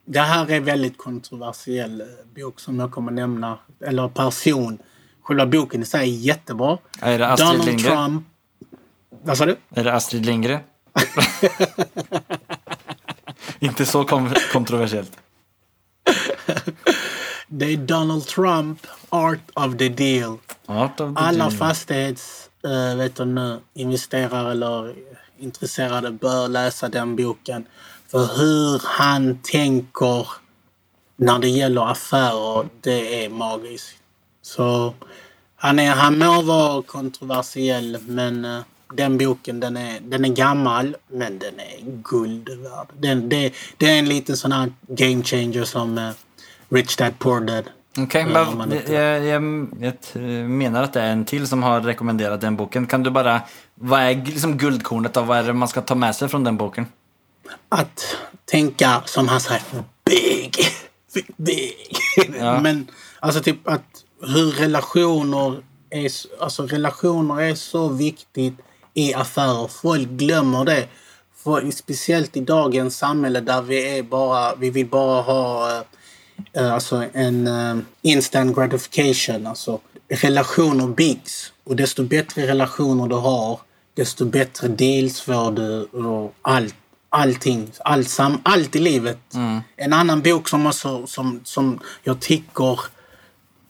[0.08, 3.58] Det här är väldigt kontroversiell eh, bok som jag kommer nämna.
[3.80, 4.78] Eller person.
[5.22, 6.78] Själva boken i sig är jättebra.
[7.00, 7.96] Är det Astrid Donald Lindgren?
[7.96, 8.26] Trump.
[9.22, 9.56] Vad sa du?
[9.70, 10.60] Är det Astrid Lindgren?
[13.58, 14.04] inte så
[14.52, 15.12] kontroversiellt.
[17.48, 20.38] Det är Donald Trump, Art of the Deal.
[20.66, 21.50] Art of the Alla Deal.
[21.50, 24.94] fastighets äh, vet du nu, investerare eller
[25.38, 27.66] intresserade bör läsa den boken.
[28.16, 30.26] För hur han tänker
[31.16, 33.94] när det gäller affärer, det är magiskt.
[34.42, 34.94] Så
[35.56, 38.58] han, är, han må vara kontroversiell, men eh,
[38.94, 42.86] den boken den är, den är gammal, men den är guld värd.
[42.98, 46.10] Den, det, det är en liten sån här game changer som eh,
[46.68, 47.64] Rich Dad Poor Dad.
[47.98, 49.42] Okej, Ja, men man inte- jag, jag,
[49.80, 52.86] jag menar att det är en till som har rekommenderat den boken.
[52.86, 53.40] Kan du bara,
[53.74, 56.56] vad är liksom guldkornet och vad är det man ska ta med sig från den
[56.56, 56.86] boken?
[57.68, 59.62] Att tänka som han säger,
[60.04, 60.56] big,
[61.36, 61.96] big.
[62.38, 62.60] Ja.
[62.60, 62.90] Men
[63.20, 68.54] alltså typ att hur relationer är, alltså relationer är så viktigt
[68.94, 69.68] i affärer.
[69.68, 70.88] Folk glömmer det.
[71.44, 75.70] För, speciellt i dagens samhälle där vi är bara, vi vill bara ha
[76.52, 79.46] eh, alltså en eh, instant gratification.
[79.46, 81.52] Alltså relationer byggs.
[81.64, 83.60] Och desto bättre relationer du har,
[83.94, 86.74] desto bättre deals får du och allt.
[87.16, 89.18] Allting, allt, sam, allt i livet.
[89.76, 92.72] En annan bok som, också, som, som jag tycker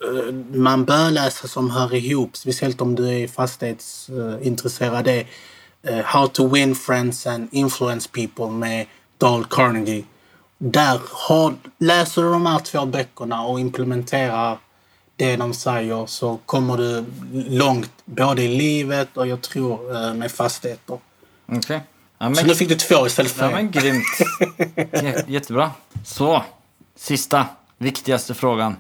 [0.05, 5.27] eh, man bör läsa som hör ihop, speciellt om du är fastighetsintresserad, är
[5.83, 8.87] eh, How to win friends and influence people med
[9.19, 10.05] Dale Carnegie.
[10.59, 14.59] Där har, läser du de här två böckerna och implementerar
[15.17, 17.05] det de säger så kommer du
[17.49, 20.99] långt både i livet och jag tror eh, med fastigheter.
[21.53, 21.81] Okej.
[22.19, 24.05] Ja, Så men, nu fick du två istället för ja, men grymt.
[24.77, 25.71] Jä- Jättebra.
[26.05, 26.43] Så,
[26.97, 27.47] sista,
[27.79, 28.77] viktigaste frågan.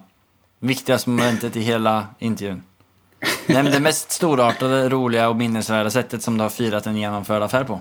[0.61, 2.63] Viktigaste momentet i hela intervjun.
[3.47, 7.65] Nämn det mest storartade, roliga och minnesvärda sättet som du har firat en genomförd affär
[7.65, 7.81] på.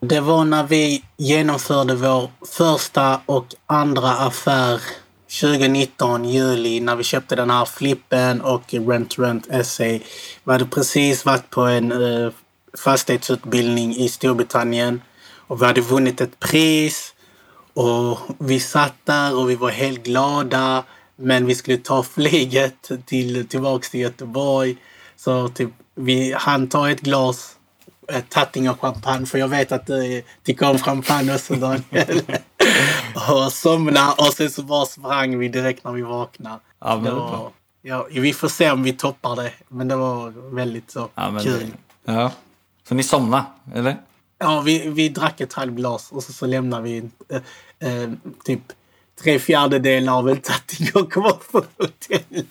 [0.00, 4.80] Det var när vi genomförde vår första och andra affär
[5.40, 9.84] 2019, juli, när vi köpte den här flippen och Rent Rent SA.
[9.84, 10.02] Vi
[10.44, 12.30] hade precis varit på en eh,
[12.78, 15.02] fastighetsutbildning i Storbritannien
[15.46, 17.12] och vi hade vunnit ett pris.
[17.74, 20.84] Och vi satt där och vi var helt glada.
[21.16, 24.76] Men vi skulle ta flyget till, tillbaks till Göteborg.
[25.16, 27.56] Så typ, vi hann ta ett glas
[28.12, 29.26] eh, Tattinger champagne.
[29.26, 32.22] För jag vet att du tycker om champagne också Daniel.
[33.30, 36.58] och somna och sen så bara sprang vi direkt när vi vaknade.
[36.80, 37.50] Ja, men var,
[37.82, 39.52] ja, vi får se om vi toppar det.
[39.68, 41.70] Men det var väldigt så Ja, kul.
[42.04, 42.32] det- Ja.
[42.88, 43.96] Så ni somnade, eller?
[44.38, 48.10] Ja, vi, vi drack ett halvt glas och så, så lämnade vi eh, eh,
[48.44, 48.62] typ
[49.22, 52.46] tre fjärdedelar av en Tattinger kvar på hotellet.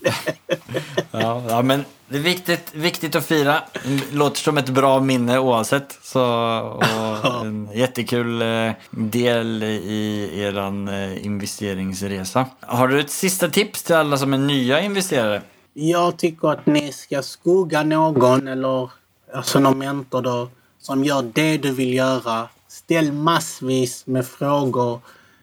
[1.11, 3.63] Ja, ja, men det är viktigt, viktigt att fira.
[3.83, 5.99] Det låter som ett bra minne oavsett.
[6.01, 6.21] Så,
[6.59, 12.45] och en jättekul eh, del i er eh, investeringsresa.
[12.59, 15.41] Har du ett sista tips till alla som är nya investerare?
[15.73, 18.89] Jag tycker att ni ska skugga någon eller
[19.33, 20.49] alltså någon mentor då
[20.79, 22.49] som gör det du vill göra.
[22.67, 24.99] Ställ massvis med frågor.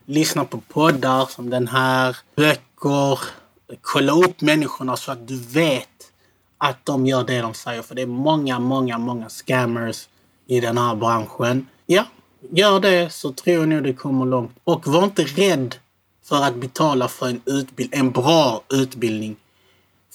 [0.07, 3.19] Lyssna på poddar som den här, böcker,
[3.81, 5.89] kolla upp människorna så att du vet
[6.59, 7.83] att de gör det de säger.
[7.83, 10.09] För det är många, många, många scammers
[10.47, 11.67] i den här branschen.
[11.87, 12.05] Ja,
[12.51, 14.53] gör det så tror jag nog du kommer långt.
[14.65, 15.75] Och var inte rädd
[16.25, 19.37] för att betala för en, utbild en bra utbildning.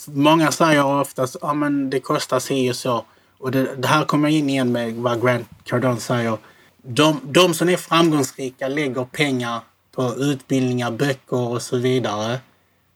[0.08, 3.06] Många säger oftast att ah, det kostar si och så.
[3.40, 6.38] Och det, det, här kommer in igen med vad Grant Cardone säger.
[6.84, 9.60] De, de som är framgångsrika lägger pengar
[9.92, 12.40] på utbildningar, böcker och så vidare.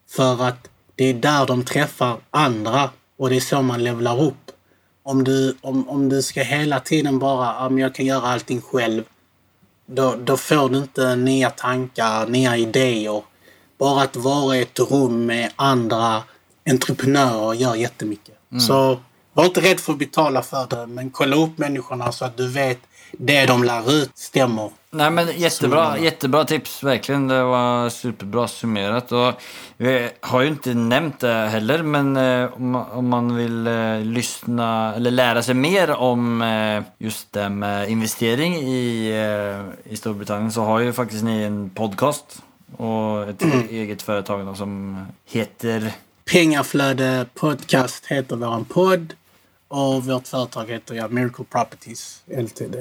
[0.10, 4.52] För att det är där de träffar andra och det är så man levlar upp.
[5.04, 9.04] Om du, om, om du ska hela tiden bara, men jag kan göra allting själv.
[9.86, 13.24] Då, då får du inte nya tankar, nya idéer.
[13.78, 16.24] Bara att vara i ett rum med andra
[16.70, 18.38] entreprenörer gör jättemycket.
[18.52, 18.62] Mm.
[18.62, 19.00] Så
[19.34, 22.48] var inte rädd för att betala för det, men kolla upp människorna så att du
[22.48, 22.80] vet
[23.18, 24.70] det de lär ut stämmer.
[24.92, 27.28] Nej men jättebra, jättebra tips, verkligen.
[27.28, 29.12] Det var superbra summerat.
[29.12, 29.34] Och
[29.78, 32.54] vi har ju inte nämnt det heller, men eh,
[32.98, 38.56] om, man vill eh, lyssna eller lära sig mer om eh, just det med investering
[38.56, 39.14] i,
[39.84, 42.42] i Storbritannien så har ju faktiskt ni en podcast
[42.78, 43.68] och ett mm.
[43.70, 45.94] eget företag som heter
[46.32, 49.14] Pengaflöde Podcast heter vår podd.
[49.72, 52.76] Och vårt företag heter ja, Miracle Properties Ltd.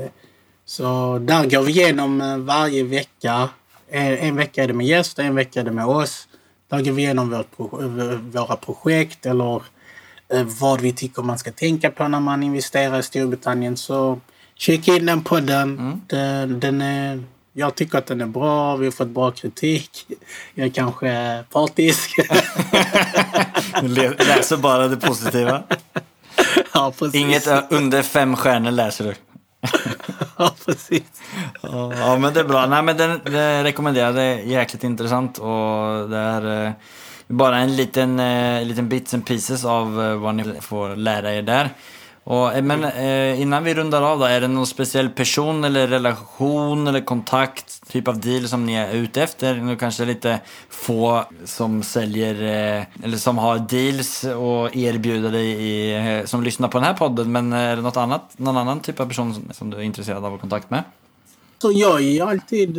[0.64, 3.48] Så där går vi igenom eh, varje vecka.
[3.90, 6.28] En, en vecka är det med gäster, en vecka är det med oss.
[6.68, 7.72] Där går vi igenom vårt,
[8.34, 9.62] våra projekt eller
[10.32, 13.76] eh, vad vi tycker man ska tänka på när man investerar i Storbritannien.
[13.76, 14.20] Så
[14.54, 15.78] kika in den podden.
[15.78, 16.00] Mm.
[16.06, 18.76] Den, den är, jag tycker att den är bra.
[18.76, 20.06] Vi har fått bra kritik.
[20.54, 22.10] Jag är kanske partisk.
[23.82, 25.62] läser bara det positiva.
[26.74, 27.20] Ja, precis.
[27.20, 29.14] Inget under fem stjärnor läser du.
[30.36, 31.02] ja, precis.
[31.62, 32.66] Ja, men det är bra.
[32.66, 36.72] Nej, men den, den rekommenderar Det är jäkligt intressant och det är eh,
[37.26, 41.42] bara en liten, eh, liten bits and pieces av eh, vad ni får lära er
[41.42, 41.70] där.
[42.24, 45.86] Och, eh, men eh, innan vi rundar av då, är det någon speciell person eller
[45.86, 49.54] relation eller kontakt, typ av deal som ni är ute efter?
[49.54, 55.96] Nu kanske lite få som säljer eh, eller som har deals och erbjuder dig i,
[56.18, 57.32] eh, som lyssnar på den här podden.
[57.32, 60.18] Men är det något annat, någon annan typ av person som, som du är intresserad
[60.18, 60.82] av att ha kontakt med?
[61.58, 62.78] Så jag är alltid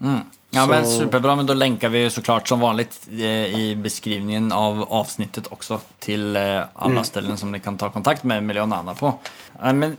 [0.00, 0.20] Mm.
[0.50, 0.68] Ja så...
[0.68, 5.80] men superbra, men då länkar vi såklart som vanligt eh, i beskrivningen av avsnittet också
[5.98, 7.04] till eh, alla mm.
[7.04, 9.18] ställen som ni kan ta kontakt med Nanna på.
[9.60, 9.96] Men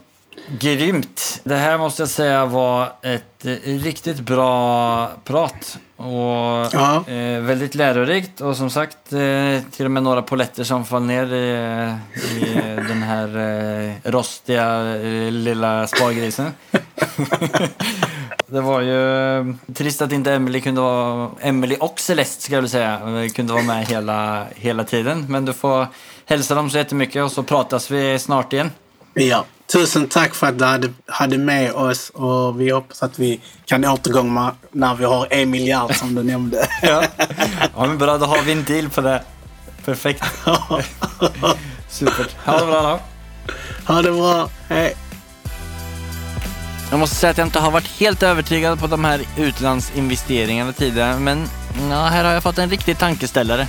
[0.58, 1.40] Grymt!
[1.44, 5.78] Det här måste jag säga var ett eh, riktigt bra prat.
[5.96, 6.06] Och
[6.72, 7.04] ja.
[7.06, 8.40] eh, väldigt lärorikt.
[8.40, 11.96] Och som sagt, eh, till och med några poletter som föll ner i,
[12.36, 12.54] i
[12.88, 14.82] den här rostiga
[15.30, 16.52] lilla spargrisen.
[18.46, 21.30] det var ju trist att inte Emily kunde vara...
[21.40, 25.26] Emily och Celeste ska jag väl säga, kunde vara med hela, hela tiden.
[25.28, 25.86] Men du får
[26.26, 28.70] hälsa dem så jättemycket och så pratas vi snart igen.
[29.14, 29.44] Ja.
[29.72, 33.84] Tusen tack för att du hade, hade med oss och vi hoppas att vi kan
[33.84, 36.68] återgå när vi har en miljard som du nämnde.
[36.82, 37.04] ja.
[37.76, 38.18] ja, men bra.
[38.18, 39.22] Då har vi en deal på det.
[39.84, 40.24] Perfekt.
[41.88, 42.26] Super.
[42.44, 43.00] Ha det bra då.
[43.92, 44.50] Ha det bra.
[44.68, 44.94] Hej.
[46.90, 51.18] Jag måste säga att jag inte har varit helt övertygad på de här utlandsinvesteringarna tidigare,
[51.18, 51.48] men
[51.90, 53.68] ja, här har jag fått en riktig tankeställare.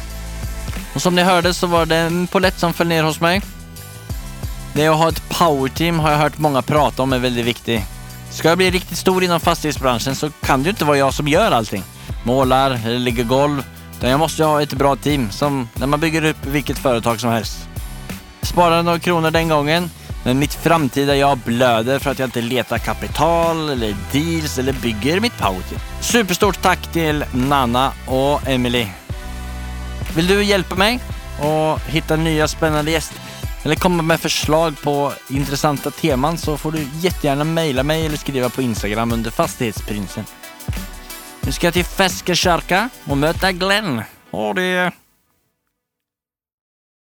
[0.96, 3.42] Och som ni hörde så var det en polett som föll ner hos mig.
[4.80, 7.82] Det att ha ett powerteam har jag hört många prata om är väldigt viktigt.
[8.32, 11.28] Ska jag bli riktigt stor inom fastighetsbranschen så kan det ju inte vara jag som
[11.28, 11.84] gör allting.
[12.24, 13.64] Målar eller lägger golv.
[13.98, 17.30] Utan jag måste ha ett bra team som när man bygger upp vilket företag som
[17.30, 17.68] helst.
[18.42, 19.92] Sparade några kronor den gången,
[20.24, 25.20] men mitt framtida jag blöder för att jag inte letar kapital eller deals eller bygger
[25.20, 25.80] mitt powerteam.
[26.02, 28.88] Superstort tack till Nanna och Emily.
[30.16, 31.00] Vill du hjälpa mig
[31.40, 33.29] och hitta nya spännande gäster?
[33.64, 38.50] Eller komma med förslag på intressanta teman så får du jättegärna mejla mig eller skriva
[38.50, 40.24] på Instagram under Fastighetsprinsen.
[41.42, 44.02] Nu ska jag till Feskekörka och möta Glenn.
[44.32, 44.92] Ha det!